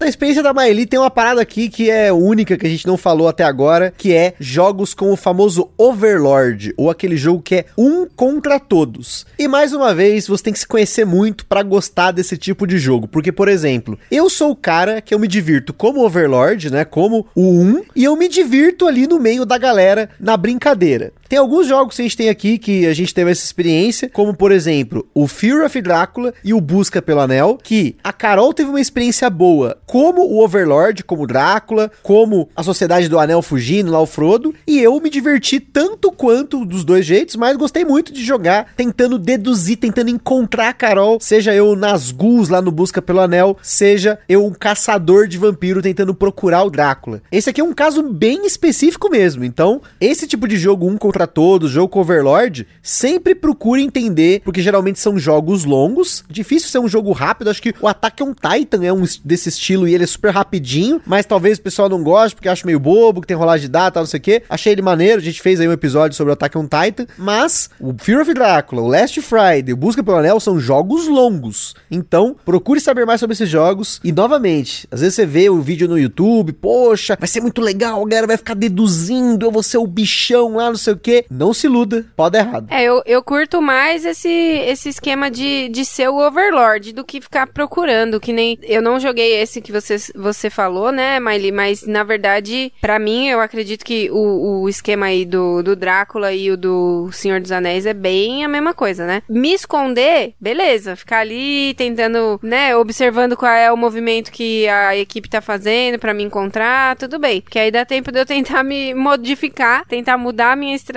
[0.03, 2.97] Na experiência da Maeli tem uma parada aqui que é única que a gente não
[2.97, 7.65] falou até agora, que é jogos com o famoso Overlord, ou aquele jogo que é
[7.77, 9.25] um contra todos.
[9.39, 12.77] E mais uma vez, você tem que se conhecer muito para gostar desse tipo de
[12.77, 16.83] jogo, porque por exemplo, eu sou o cara que eu me divirto como Overlord, né,
[16.83, 21.13] como o 1, e eu me divirto ali no meio da galera na brincadeira.
[21.33, 24.35] Tem alguns jogos que a gente tem aqui que a gente teve essa experiência, como
[24.35, 28.69] por exemplo, o Fear of Drácula e o Busca pelo Anel, que a Carol teve
[28.69, 33.99] uma experiência boa como o Overlord, como Drácula, como a Sociedade do Anel fugindo lá
[33.99, 38.23] o Frodo, e eu me diverti tanto quanto dos dois jeitos, mas gostei muito de
[38.23, 43.19] jogar tentando deduzir, tentando encontrar a Carol, seja eu nas ghouls lá no Busca pelo
[43.19, 47.23] Anel, seja eu um caçador de vampiro tentando procurar o Drácula.
[47.31, 51.22] Esse aqui é um caso bem específico mesmo, então esse tipo de jogo um contra
[51.27, 56.87] todos, jogo com Overlord, sempre procure entender, porque geralmente são jogos longos, difícil ser um
[56.87, 60.07] jogo rápido, acho que o Attack on Titan é um desse estilo e ele é
[60.07, 63.67] super rapidinho, mas talvez o pessoal não goste porque acha meio bobo, que tem rolagem
[63.67, 64.43] de data, não sei o que.
[64.49, 67.69] Achei ele maneiro, a gente fez aí um episódio sobre o Attack on Titan, mas
[67.79, 71.75] o Fear of Drácula, o Last Friday, o Busca pelo Anel são jogos longos.
[71.89, 75.87] Então, procure saber mais sobre esses jogos e novamente, às vezes você vê o vídeo
[75.87, 79.77] no YouTube, poxa, vai ser muito legal, a galera vai ficar deduzindo, eu vou ser
[79.77, 81.25] o bichão lá, não sei o que.
[81.29, 82.67] Não se iluda, pode errado.
[82.69, 87.21] É, eu, eu curto mais esse, esse esquema de, de ser o Overlord do que
[87.21, 91.51] ficar procurando, que nem eu não joguei esse que você, você falou, né, Miley?
[91.51, 96.33] Mas na verdade, para mim, eu acredito que o, o esquema aí do, do Drácula
[96.33, 99.21] e o do Senhor dos Anéis é bem a mesma coisa, né?
[99.29, 100.95] Me esconder, beleza.
[100.95, 106.13] Ficar ali tentando, né, observando qual é o movimento que a equipe tá fazendo para
[106.13, 107.41] me encontrar, tudo bem.
[107.41, 110.92] Porque aí dá tempo de eu tentar me modificar, tentar mudar a minha estratégia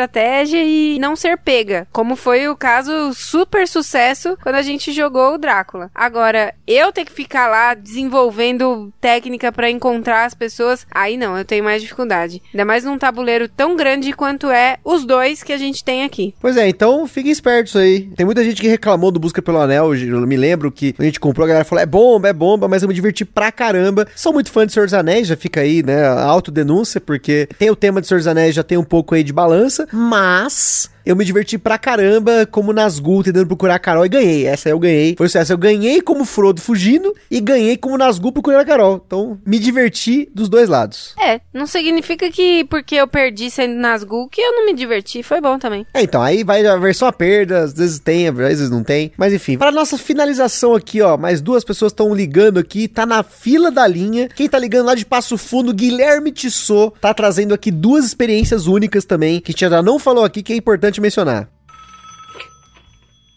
[0.56, 1.86] e não ser pega.
[1.92, 5.90] Como foi o caso super sucesso quando a gente jogou o Drácula.
[5.94, 11.44] Agora, eu ter que ficar lá desenvolvendo técnica para encontrar as pessoas, aí não, eu
[11.44, 12.42] tenho mais dificuldade.
[12.52, 16.34] Ainda mais num tabuleiro tão grande quanto é os dois que a gente tem aqui.
[16.40, 18.02] Pois é, então fiquem espertos aí.
[18.16, 19.94] Tem muita gente que reclamou do Busca pelo Anel.
[19.94, 22.82] Eu me lembro que a gente comprou, a galera falou: é bomba, é bomba, mas
[22.82, 24.06] eu me diverti pra caramba.
[24.14, 26.06] Sou muito fã de Senhor dos Anéis, já fica aí, né?
[26.06, 29.32] Autodenúncia, porque tem o tema de Senhor dos Anéis, já tem um pouco aí de
[29.32, 34.46] balança, mas eu me diverti pra caramba como Nazgûl tentando procurar a Carol e ganhei.
[34.46, 35.14] Essa eu ganhei.
[35.16, 35.52] Foi sucesso.
[35.52, 39.00] Eu ganhei como Frodo fugindo e ganhei como Nazgûl procurando a Carol.
[39.06, 41.14] Então, me diverti dos dois lados.
[41.16, 45.22] É, não significa que porque eu perdi sendo Nazgûl que eu não me diverti.
[45.22, 45.86] Foi bom também.
[45.94, 49.12] É, então, aí vai a versão a perda, às vezes tem, às vezes não tem.
[49.16, 53.22] Mas enfim, para nossa finalização aqui, ó, mais duas pessoas estão ligando aqui, tá na
[53.22, 54.28] fila da linha.
[54.34, 59.04] Quem tá ligando lá de Passo Fundo, Guilherme Tissot, tá trazendo aqui duas experiências únicas
[59.04, 61.55] também, que já não falou aqui, que é importante mencionar.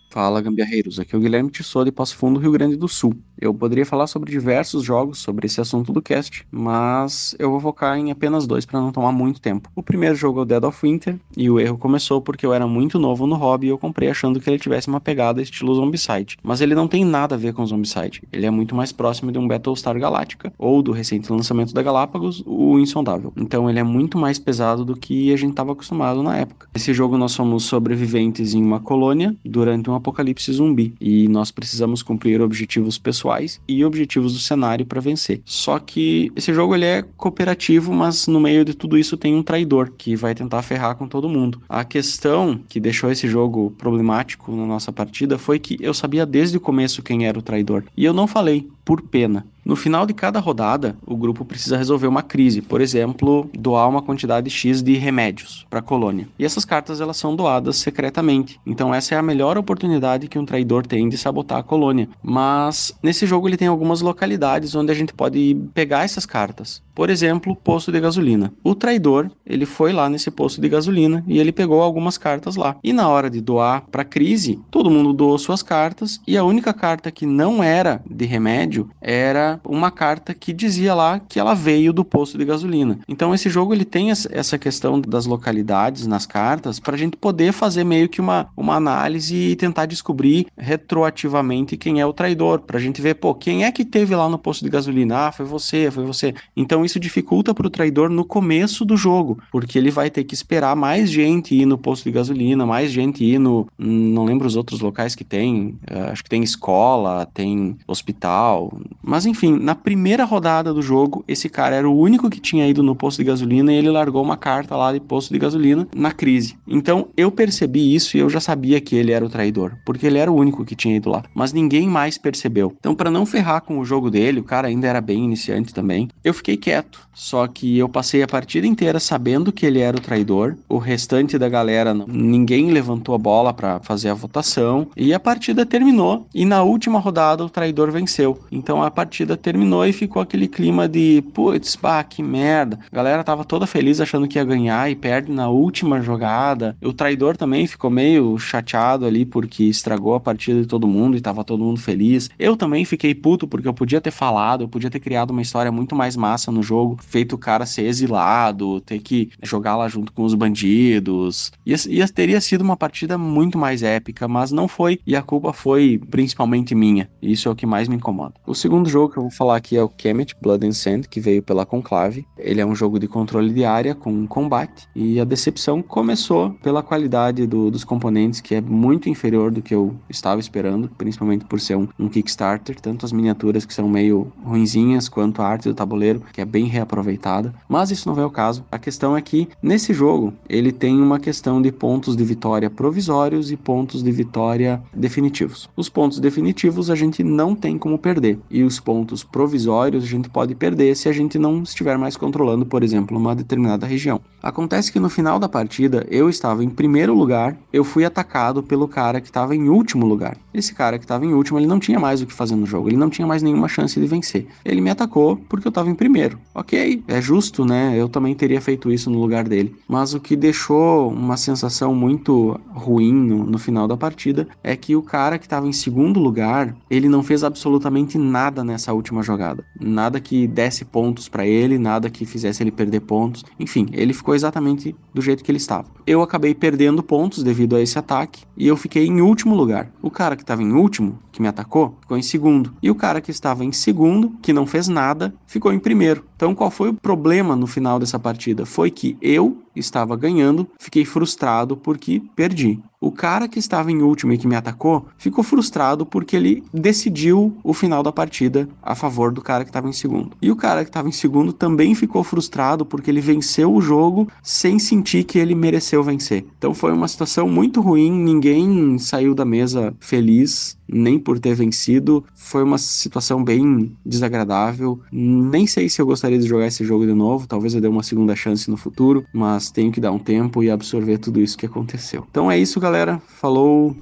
[0.09, 0.99] Fala, gambiarreiros.
[0.99, 3.13] Aqui é o Guilherme Tissot de Passo Fundo, Rio Grande do Sul.
[3.39, 7.95] Eu poderia falar sobre diversos jogos sobre esse assunto do cast, mas eu vou focar
[7.95, 9.69] em apenas dois para não tomar muito tempo.
[9.75, 12.65] O primeiro jogo é o Dead of Winter, e o erro começou porque eu era
[12.67, 16.37] muito novo no hobby e eu comprei achando que ele tivesse uma pegada estilo Zombicide.
[16.41, 18.23] Mas ele não tem nada a ver com Zombicide.
[18.33, 22.43] Ele é muito mais próximo de um Battlestar Galactica, ou do recente lançamento da Galápagos,
[22.47, 23.31] o Insondável.
[23.37, 26.67] Então ele é muito mais pesado do que a gente estava acostumado na época.
[26.73, 32.01] Esse jogo nós somos sobreviventes em uma colônia durante um apocalipse zumbi, e nós precisamos
[32.01, 35.41] cumprir objetivos pessoais e objetivos do cenário para vencer.
[35.45, 39.43] Só que esse jogo ele é cooperativo, mas no meio de tudo isso tem um
[39.43, 41.61] traidor que vai tentar ferrar com todo mundo.
[41.69, 46.57] A questão que deixou esse jogo problemático na nossa partida foi que eu sabia desde
[46.57, 49.45] o começo quem era o traidor e eu não falei por pena.
[49.69, 54.01] No final de cada rodada, o grupo precisa resolver uma crise, por exemplo, doar uma
[54.01, 56.27] quantidade X de remédios para a colônia.
[56.39, 58.59] E essas cartas elas são doadas secretamente.
[58.65, 62.09] Então essa é a melhor oportunidade que um traidor tem de sabotar a colônia.
[62.23, 66.81] Mas nesse jogo ele tem algumas localidades onde a gente pode pegar essas cartas.
[66.95, 68.51] Por exemplo, posto de gasolina.
[68.63, 72.75] O traidor, ele foi lá nesse posto de gasolina e ele pegou algumas cartas lá.
[72.83, 76.73] E na hora de doar para crise, todo mundo doou suas cartas e a única
[76.73, 81.93] carta que não era de remédio era uma carta que dizia lá que ela veio
[81.93, 82.99] do posto de gasolina.
[83.07, 87.51] Então esse jogo ele tem essa questão das localidades nas cartas para a gente poder
[87.51, 92.77] fazer meio que uma, uma análise e tentar descobrir retroativamente quem é o traidor, para
[92.77, 95.27] a gente ver, pô, quem é que teve lá no posto de gasolina?
[95.27, 96.33] Ah, foi você, foi você.
[96.55, 100.33] Então isso dificulta para o traidor no começo do jogo, porque ele vai ter que
[100.33, 104.55] esperar mais gente ir no posto de gasolina, mais gente ir no, não lembro os
[104.55, 110.25] outros locais que tem, eh, acho que tem escola, tem hospital, mas enfim, na primeira
[110.25, 113.71] rodada do jogo, esse cara era o único que tinha ido no posto de gasolina
[113.71, 116.57] e ele largou uma carta lá de posto de gasolina na crise.
[116.67, 120.17] Então eu percebi isso e eu já sabia que ele era o traidor, porque ele
[120.17, 122.75] era o único que tinha ido lá, mas ninguém mais percebeu.
[122.79, 126.09] Então, para não ferrar com o jogo dele, o cara ainda era bem iniciante também,
[126.23, 127.07] eu fiquei quieto.
[127.13, 130.55] Só que eu passei a partida inteira sabendo que ele era o traidor.
[130.69, 135.65] O restante da galera, ninguém levantou a bola para fazer a votação e a partida
[135.65, 136.25] terminou.
[136.33, 138.39] E na última rodada o traidor venceu.
[138.49, 142.79] Então a partida terminou e ficou aquele clima de putz, bah, que merda.
[142.91, 146.77] A galera tava toda feliz achando que ia ganhar e perde na última jogada.
[146.83, 151.21] O traidor também ficou meio chateado ali porque estragou a partida de todo mundo e
[151.21, 152.29] tava todo mundo feliz.
[152.37, 155.71] Eu também fiquei puto porque eu podia ter falado, eu podia ter criado uma história
[155.71, 160.11] muito mais massa no jogo, feito o cara ser exilado, ter que jogar lá junto
[160.11, 161.51] com os bandidos.
[161.65, 165.53] E, e teria sido uma partida muito mais épica, mas não foi, e a culpa
[165.53, 167.09] foi principalmente minha.
[167.21, 168.33] Isso é o que mais me incomoda.
[168.45, 171.19] O segundo jogo que eu vou falar aqui é o Kemet Blood and Sand, que
[171.19, 172.25] veio pela Conclave.
[172.37, 176.81] Ele é um jogo de controle de área com combate, e a decepção começou pela
[176.81, 181.59] qualidade do, dos componentes, que é muito inferior do que eu estava esperando, principalmente por
[181.59, 185.75] ser um, um Kickstarter, tanto as miniaturas que são meio ruinzinhas, quanto a arte do
[185.75, 187.53] tabuleiro, que é bem reaproveitada.
[187.67, 188.63] Mas isso não é o caso.
[188.71, 193.51] A questão é que nesse jogo ele tem uma questão de pontos de vitória provisórios
[193.51, 195.69] e pontos de vitória definitivos.
[195.75, 200.29] Os pontos definitivos a gente não tem como perder, e os pontos provisórios a gente
[200.29, 204.21] pode perder se a gente não estiver mais controlando, por exemplo, uma determinada região.
[204.41, 208.87] Acontece que no final da partida eu estava em primeiro lugar, eu fui atacado pelo
[208.87, 210.37] cara que estava em último lugar.
[210.53, 212.89] Esse cara que estava em último, ele não tinha mais o que fazer no jogo,
[212.89, 214.47] ele não tinha mais nenhuma chance de vencer.
[214.63, 216.39] Ele me atacou porque eu estava em primeiro.
[216.53, 217.93] Ok, é justo, né?
[217.97, 219.75] Eu também teria feito isso no lugar dele.
[219.87, 224.95] Mas o que deixou uma sensação muito ruim no, no final da partida é que
[224.95, 229.65] o cara que estava em segundo lugar, ele não fez absolutamente nada nessa última jogada.
[229.79, 233.43] Nada que desse pontos para ele, nada que fizesse ele perder pontos.
[233.59, 235.87] Enfim, ele ficou exatamente do jeito que ele estava.
[236.05, 239.91] Eu acabei perdendo pontos devido a esse ataque e eu fiquei em último lugar.
[240.01, 242.73] O cara que estava em último, que me atacou, ficou em segundo.
[242.81, 246.25] E o cara que estava em segundo, que não fez nada, ficou em primeiro.
[246.35, 248.65] Então, qual foi o problema no final dessa partida?
[248.65, 252.79] Foi que eu estava ganhando, fiquei frustrado porque perdi.
[253.01, 257.55] O cara que estava em último e que me atacou ficou frustrado porque ele decidiu
[257.63, 260.35] o final da partida a favor do cara que estava em segundo.
[260.41, 264.27] E o cara que estava em segundo também ficou frustrado porque ele venceu o jogo
[264.43, 266.45] sem sentir que ele mereceu vencer.
[266.57, 272.25] Então foi uma situação muito ruim, ninguém saiu da mesa feliz, nem por ter vencido.
[272.35, 274.99] Foi uma situação bem desagradável.
[275.11, 278.03] Nem sei se eu gostaria de jogar esse jogo de novo, talvez eu dê uma
[278.03, 281.65] segunda chance no futuro, mas tenho que dar um tempo e absorver tudo isso que
[281.65, 282.25] aconteceu.
[282.29, 283.21] Então é isso, galera.
[283.39, 283.95] Falou.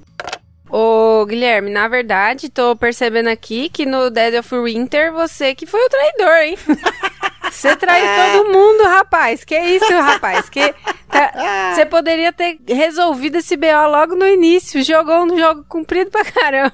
[0.69, 5.79] Ô, Guilherme, na verdade, tô percebendo aqui que no Dead of Winter você que foi
[5.79, 6.57] o traidor, hein?
[7.51, 9.43] Você traiu todo mundo, rapaz.
[9.43, 10.49] Que isso, rapaz?
[10.49, 10.73] Que
[11.09, 11.73] tá...
[11.73, 14.83] você poderia ter resolvido esse BO logo no início.
[14.83, 16.73] Jogou um jogo comprido pra caramba.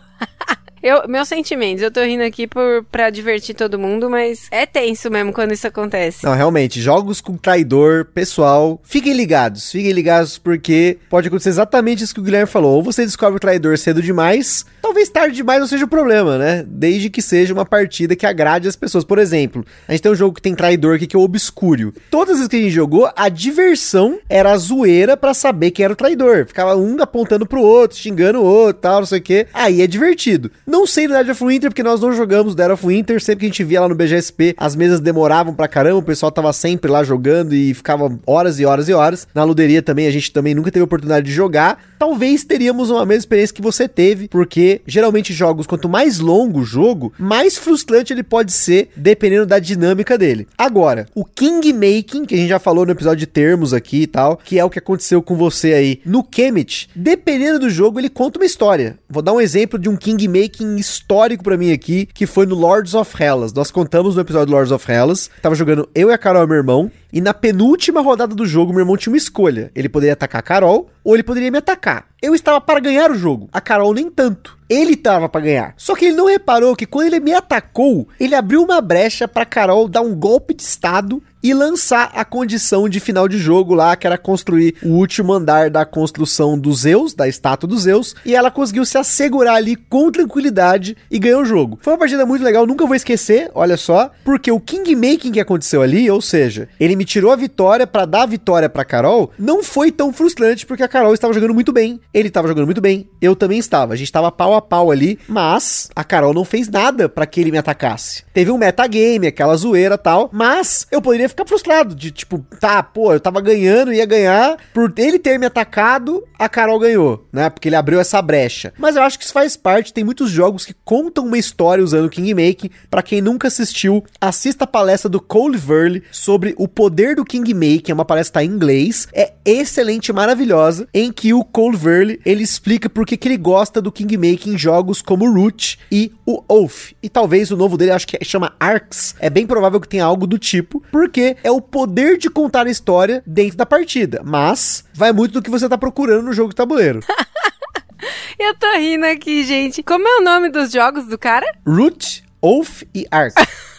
[0.84, 5.10] Eu, meus sentimentos, eu tô rindo aqui por, pra divertir todo mundo, mas é tenso
[5.10, 6.26] mesmo quando isso acontece.
[6.26, 12.14] Não, realmente, jogos com traidor, pessoal, fiquem ligados, fiquem ligados porque pode acontecer exatamente isso
[12.14, 12.76] que o Guilherme falou.
[12.76, 16.66] Ou você descobre o traidor cedo demais, talvez tarde demais não seja o problema, né?
[16.68, 19.06] Desde que seja uma partida que agrade as pessoas.
[19.06, 21.94] Por exemplo, a gente tem um jogo que tem traidor aqui que é o Obscúrio.
[22.12, 25.86] Todas as vezes que a gente jogou, a diversão era a zoeira para saber quem
[25.86, 26.46] era o traidor.
[26.46, 29.48] Ficava um apontando pro outro, xingando o outro, tal, não sei o quê.
[29.54, 30.52] Aí é divertido.
[30.74, 33.22] Não sei do Dead of Winter, porque nós não jogamos Dead of Winter.
[33.22, 36.32] Sempre que a gente via lá no BGSP, as mesas demoravam pra caramba, o pessoal
[36.32, 39.28] tava sempre lá jogando e ficava horas e horas e horas.
[39.36, 41.80] Na luderia também, a gente também nunca teve oportunidade de jogar.
[42.00, 46.66] Talvez teríamos uma mesma experiência que você teve, porque geralmente jogos, quanto mais longo o
[46.66, 50.48] jogo, mais frustrante ele pode ser, dependendo da dinâmica dele.
[50.58, 54.08] Agora, o King Making, que a gente já falou no episódio de termos aqui e
[54.08, 58.10] tal, que é o que aconteceu com você aí no Kemet, dependendo do jogo, ele
[58.10, 58.98] conta uma história.
[59.08, 62.56] Vou dar um exemplo de um King Making histórico para mim aqui, que foi no
[62.56, 63.54] Lords of Hellas.
[63.54, 65.30] Nós contamos no episódio do Lords of Hellas.
[65.42, 68.82] Tava jogando eu e a Carol, meu irmão, e na penúltima rodada do jogo, meu
[68.82, 69.72] irmão tinha uma escolha.
[69.76, 72.06] Ele poderia atacar a Carol ou ele poderia me atacar.
[72.22, 74.58] Eu estava para ganhar o jogo, a Carol nem tanto.
[74.70, 75.74] Ele estava para ganhar.
[75.78, 79.46] Só que ele não reparou que quando ele me atacou, ele abriu uma brecha para
[79.46, 83.96] Carol dar um golpe de estado e lançar a condição de final de jogo lá,
[83.98, 88.34] que era construir o último andar da construção dos Zeus, da estátua dos Zeus, e
[88.34, 91.78] ela conseguiu se assegurar ali com tranquilidade e ganhou o jogo.
[91.82, 95.40] Foi uma partida muito legal, nunca vou esquecer, olha só, porque o king making que
[95.40, 99.32] aconteceu ali, ou seja, ele me tirou a vitória para dar a vitória para Carol,
[99.38, 102.82] não foi tão frustrante porque a Carol estava jogando muito bem, ele estava jogando muito
[102.82, 106.46] bem, eu também estava, a gente estava pau a pau ali, mas a Carol não
[106.46, 108.24] fez nada para que ele me atacasse.
[108.34, 113.14] Teve um metagame, aquela zoeira tal, mas eu poderia ficar frustrado de tipo, tá, pô,
[113.14, 117.50] eu tava ganhando, ia ganhar, por ele ter me atacado, a Carol ganhou, né?
[117.50, 118.74] Porque ele abriu essa brecha.
[118.78, 122.06] Mas eu acho que isso faz parte, tem muitos jogos que contam uma história usando
[122.06, 122.70] o Kingmaking.
[122.90, 127.92] Para quem nunca assistiu, assista a palestra do Cole Verley sobre o poder do Kingmaking,
[127.92, 132.90] é uma palestra em inglês, é excelente, maravilhosa, em que o Cole Verley, ele explica
[132.90, 136.94] por que, que ele gosta do Kingmaking em jogos como Root e o Oath.
[137.02, 140.28] E talvez o novo dele, acho que chama Arcs, é bem provável que tenha algo
[140.28, 144.22] do tipo, porque é o poder de contar a história dentro da partida.
[144.24, 147.00] Mas vai muito do que você tá procurando no jogo de tabuleiro.
[148.38, 149.82] Eu tô rindo aqui, gente.
[149.82, 151.46] Como é o nome dos jogos do cara?
[151.66, 153.34] Root, Oath e Arc.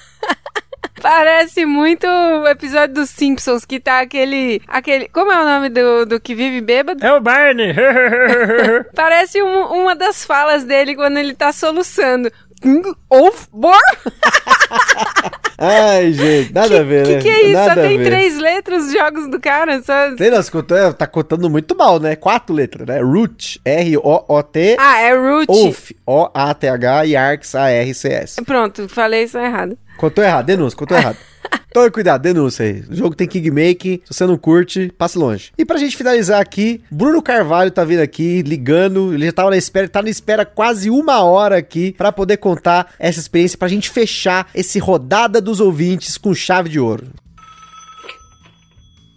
[1.03, 4.63] Parece muito o episódio dos Simpsons, que tá aquele.
[4.67, 7.05] aquele Como é o nome do, do que vive bêbado?
[7.05, 7.75] É o Barney!
[8.97, 12.33] Parece um, uma das falas dele quando ele tá soluçando.
[13.11, 13.81] Of War?
[15.57, 17.19] Ai, gente, nada que, a ver, né?
[17.21, 17.53] Que é isso?
[17.53, 19.81] Nada Só tem três letras os jogos do cara?
[19.83, 20.17] Só...
[20.17, 20.43] Sei não,
[20.93, 22.17] tá contando muito mal, né?
[22.17, 23.01] Quatro letras, né?
[23.01, 24.77] Root, R-O-O-T.
[24.79, 25.51] Ah, é Root.
[25.51, 28.43] Oath, O-A-T-H e Arcs, A-R-C-S.
[28.45, 29.79] Pronto, falei isso errado.
[29.97, 31.19] Contou errado, denúncia, contou errado.
[31.75, 32.85] Tome cuidado, denúncia aí.
[32.89, 35.51] O jogo tem Kingmaking, se você não curte, passe longe.
[35.59, 39.57] E pra gente finalizar aqui, Bruno Carvalho tá vindo aqui, ligando, ele já tava na
[39.57, 43.91] espera, tá na espera quase uma hora aqui pra poder contar essa experiência, pra gente
[43.91, 47.07] fechar esse rodada dos ouvintes com chave de ouro.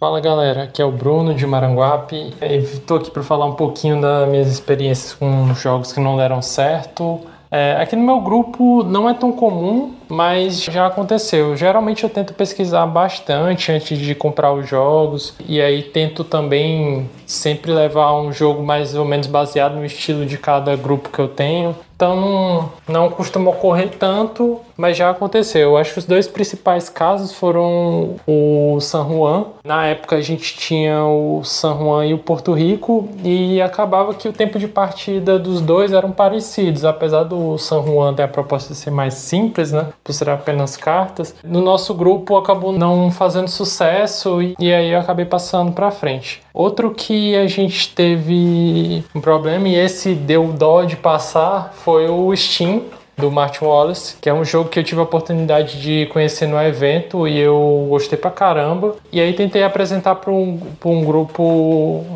[0.00, 2.32] Fala galera, aqui é o Bruno de Maranguape.
[2.40, 7.20] Estou aqui para falar um pouquinho das minhas experiências com jogos que não deram certo.
[7.50, 11.56] É, aqui no meu grupo não é tão comum, mas já aconteceu.
[11.56, 17.72] Geralmente eu tento pesquisar bastante antes de comprar os jogos e aí tento também sempre
[17.72, 21.76] levar um jogo mais ou menos baseado no estilo de cada grupo que eu tenho.
[21.98, 25.70] Então não, não costuma ocorrer tanto, mas já aconteceu.
[25.70, 29.46] Eu acho que os dois principais casos foram o San Juan.
[29.64, 34.28] Na época a gente tinha o San Juan e o Porto Rico e acabava que
[34.28, 38.72] o tempo de partida dos dois eram parecidos, apesar do San Juan ter a proposta
[38.72, 39.88] de ser mais simples, né?
[40.08, 41.34] Por ser apenas cartas.
[41.44, 46.40] No nosso grupo acabou não fazendo sucesso e, e aí eu acabei passando para frente.
[46.54, 52.34] Outro que a gente teve um problema e esse deu dó de passar foi o
[52.34, 52.84] Steam
[53.18, 56.60] do Martin Wallace, que é um jogo que eu tive a oportunidade de conhecer no
[56.62, 58.94] evento e eu gostei pra caramba.
[59.12, 61.42] E aí tentei apresentar para um, pra um grupo,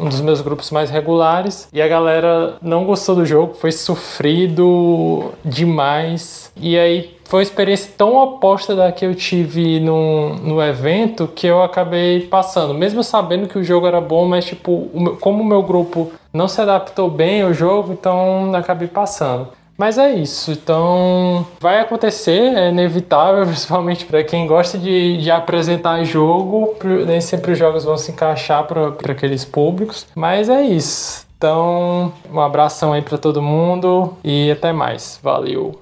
[0.01, 5.33] um dos meus grupos mais regulares, e a galera não gostou do jogo, foi sofrido
[5.45, 6.53] demais.
[6.57, 11.47] E aí foi uma experiência tão oposta da que eu tive no, no evento que
[11.47, 15.43] eu acabei passando, mesmo sabendo que o jogo era bom, mas tipo, o meu, como
[15.43, 19.49] o meu grupo não se adaptou bem ao jogo, então acabei passando.
[19.83, 26.05] Mas é isso, então vai acontecer, é inevitável, principalmente para quem gosta de, de apresentar
[26.05, 31.27] jogo, nem sempre os jogos vão se encaixar para aqueles públicos, mas é isso.
[31.37, 35.19] Então, um abração aí para todo mundo e até mais.
[35.21, 35.81] Valeu!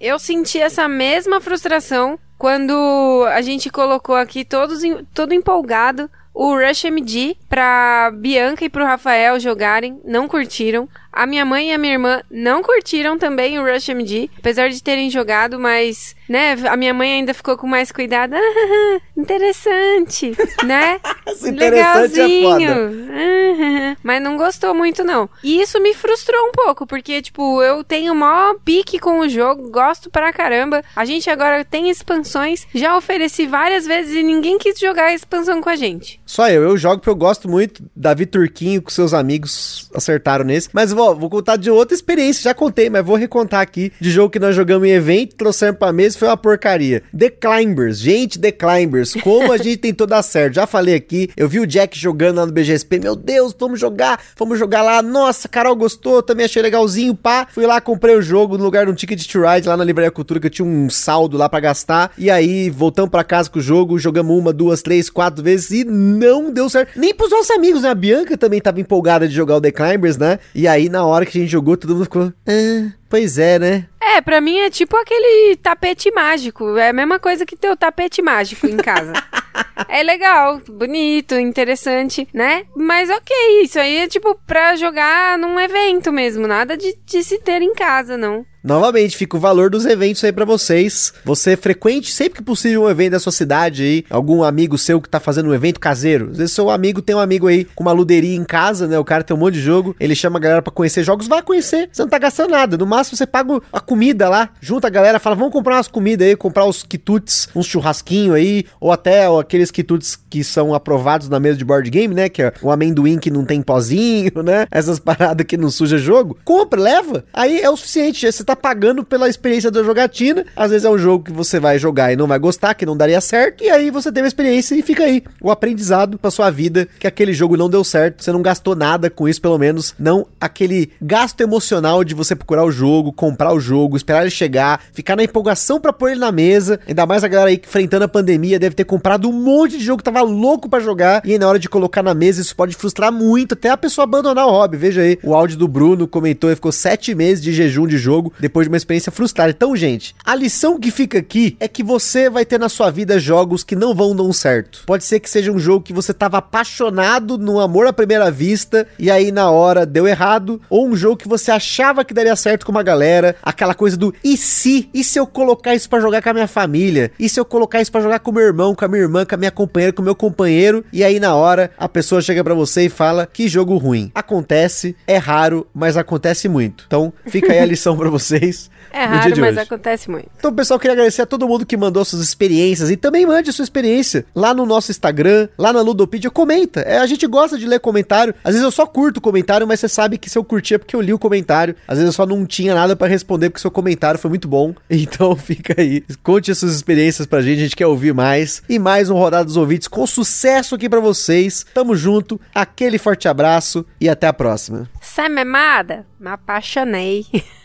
[0.00, 4.80] Eu senti essa mesma frustração quando a gente colocou aqui todos
[5.12, 6.08] todo empolgado
[6.38, 10.86] o Rush MD pra Bianca e pro Rafael jogarem, não curtiram.
[11.16, 14.82] A minha mãe e a minha irmã não curtiram também o Rush MD, apesar de
[14.82, 18.34] terem jogado, mas, né, a minha mãe ainda ficou com mais cuidado.
[18.34, 21.00] Ah, interessante, né?
[21.42, 23.10] interessante é Legalzinho.
[23.12, 25.28] É mas não gostou muito, não.
[25.42, 29.70] E isso me frustrou um pouco, porque, tipo, eu tenho maior pique com o jogo,
[29.70, 30.82] gosto pra caramba.
[30.94, 35.60] A gente agora tem expansões, já ofereci várias vezes e ninguém quis jogar a expansão
[35.60, 36.20] com a gente.
[36.26, 37.82] Só eu, eu jogo porque eu gosto muito.
[37.94, 40.68] Davi Turquinho com seus amigos acertaram nesse.
[40.72, 44.30] Mas vou, vou contar de outra experiência, já contei, mas vou recontar aqui de jogo
[44.30, 47.02] que nós jogamos em evento, trouxemos pra mesa foi uma porcaria.
[47.16, 50.54] The Climbers, gente, The Climbers, como a gente tentou dar certo.
[50.54, 54.20] Já falei aqui, eu vi o Jack jogando lá no BGSP, meu Deus, vamos jogar,
[54.36, 55.02] vamos jogar lá.
[55.02, 57.46] Nossa, Carol gostou, também achei legalzinho, pá.
[57.52, 60.10] Fui lá, comprei o jogo no lugar de um ticket to ride lá na Livraria
[60.10, 62.12] Cultura, que eu tinha um saldo lá para gastar.
[62.16, 65.84] E aí, voltamos para casa com o jogo, jogamos uma, duas, três, quatro vezes e
[65.84, 66.98] não deu certo.
[66.98, 67.90] Nem pros nossos amigos, né?
[67.90, 70.38] A Bianca também tava empolgada de jogar o The Climbers, né?
[70.54, 72.32] E aí, na hora que a gente jogou, todo mundo ficou.
[72.48, 73.86] Ah, pois é, né?
[74.00, 76.76] É, pra mim é tipo aquele tapete mágico.
[76.78, 79.12] É a mesma coisa que ter o tapete mágico em casa.
[79.90, 82.64] é legal, bonito, interessante, né?
[82.74, 86.46] Mas ok, isso aí é tipo pra jogar num evento mesmo.
[86.46, 88.46] Nada de, de se ter em casa, não.
[88.66, 91.14] Novamente, fica o valor dos eventos aí para vocês.
[91.24, 95.08] Você frequente sempre que possível um evento da sua cidade aí, algum amigo seu que
[95.08, 96.30] tá fazendo um evento caseiro.
[96.32, 98.98] Às vezes seu amigo tem um amigo aí com uma luderia em casa, né?
[98.98, 101.42] O cara tem um monte de jogo, ele chama a galera para conhecer jogos, vai
[101.42, 101.88] conhecer.
[101.92, 102.76] Você não tá gastando nada.
[102.76, 106.26] No máximo você paga a comida lá, junta a galera, fala: "Vamos comprar umas comidas
[106.26, 111.38] aí, comprar os quitutes, uns churrasquinho aí, ou até aqueles quitutes que são aprovados na
[111.38, 112.28] mesa de board game, né?
[112.28, 114.66] Que é o amendoim que não tem pozinho, né?
[114.72, 116.36] Essas paradas que não suja jogo.
[116.44, 117.24] Compra, leva.
[117.32, 120.44] Aí é o suficiente, você tá pagando pela experiência da jogatina.
[120.56, 122.96] Às vezes é um jogo que você vai jogar e não vai gostar, que não
[122.96, 126.50] daria certo, e aí você teve a experiência e fica aí o aprendizado pra sua
[126.50, 129.94] vida que aquele jogo não deu certo, você não gastou nada com isso, pelo menos
[129.98, 134.80] não aquele gasto emocional de você procurar o jogo, comprar o jogo, esperar ele chegar,
[134.92, 136.80] ficar na empolgação para pôr ele na mesa.
[136.86, 139.84] Ainda mais a galera aí que enfrentando a pandemia deve ter comprado um monte de
[139.84, 142.54] jogo que tava louco para jogar e aí na hora de colocar na mesa isso
[142.56, 144.76] pode frustrar muito, até a pessoa abandonar o hobby.
[144.76, 148.32] Veja aí, o áudio do Bruno comentou, ele ficou sete meses de jejum de jogo
[148.46, 149.50] depois de uma experiência frustrada.
[149.50, 153.18] Então, gente, a lição que fica aqui é que você vai ter na sua vida
[153.18, 154.84] jogos que não vão dar certo.
[154.86, 158.86] Pode ser que seja um jogo que você tava apaixonado no amor à primeira vista
[158.98, 162.64] e aí na hora deu errado, ou um jogo que você achava que daria certo
[162.64, 164.88] com uma galera, aquela coisa do e se?
[164.94, 167.10] E se eu colocar isso para jogar com a minha família?
[167.18, 169.34] E se eu colocar isso para jogar com meu irmão, com a minha irmã, com
[169.34, 170.84] a minha companheira, com o meu companheiro?
[170.92, 174.12] E aí na hora a pessoa chega para você e fala: "Que jogo ruim".
[174.14, 176.84] Acontece, é raro, mas acontece muito.
[176.86, 178.70] Então, fica aí a lição para vocês.
[178.92, 180.28] É raro, mas acontece muito.
[180.38, 183.62] Então, pessoal, queria agradecer a todo mundo que mandou suas experiências e também mande sua
[183.62, 186.80] experiência lá no nosso Instagram, lá na Ludopedia, comenta.
[186.80, 188.34] É, a gente gosta de ler comentário.
[188.42, 190.78] Às vezes eu só curto o comentário, mas você sabe que se eu curtia é
[190.78, 191.74] porque eu li o comentário.
[191.86, 194.74] Às vezes eu só não tinha nada para responder porque seu comentário foi muito bom.
[195.06, 196.02] Então, fica aí.
[196.22, 198.62] Conte as suas experiências pra gente, a gente quer ouvir mais.
[198.68, 201.64] E mais um Rodada dos Ouvintes com sucesso aqui para vocês.
[201.72, 204.88] Tamo junto, aquele forte abraço e até a próxima.
[205.00, 206.04] Sai memada?
[206.18, 207.24] Me apaixonei.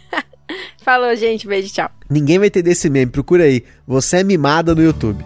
[0.83, 1.47] Falou, gente.
[1.47, 1.89] Beijo, tchau.
[2.09, 3.63] Ninguém vai entender esse meme, procura aí.
[3.87, 5.23] Você é mimada no YouTube.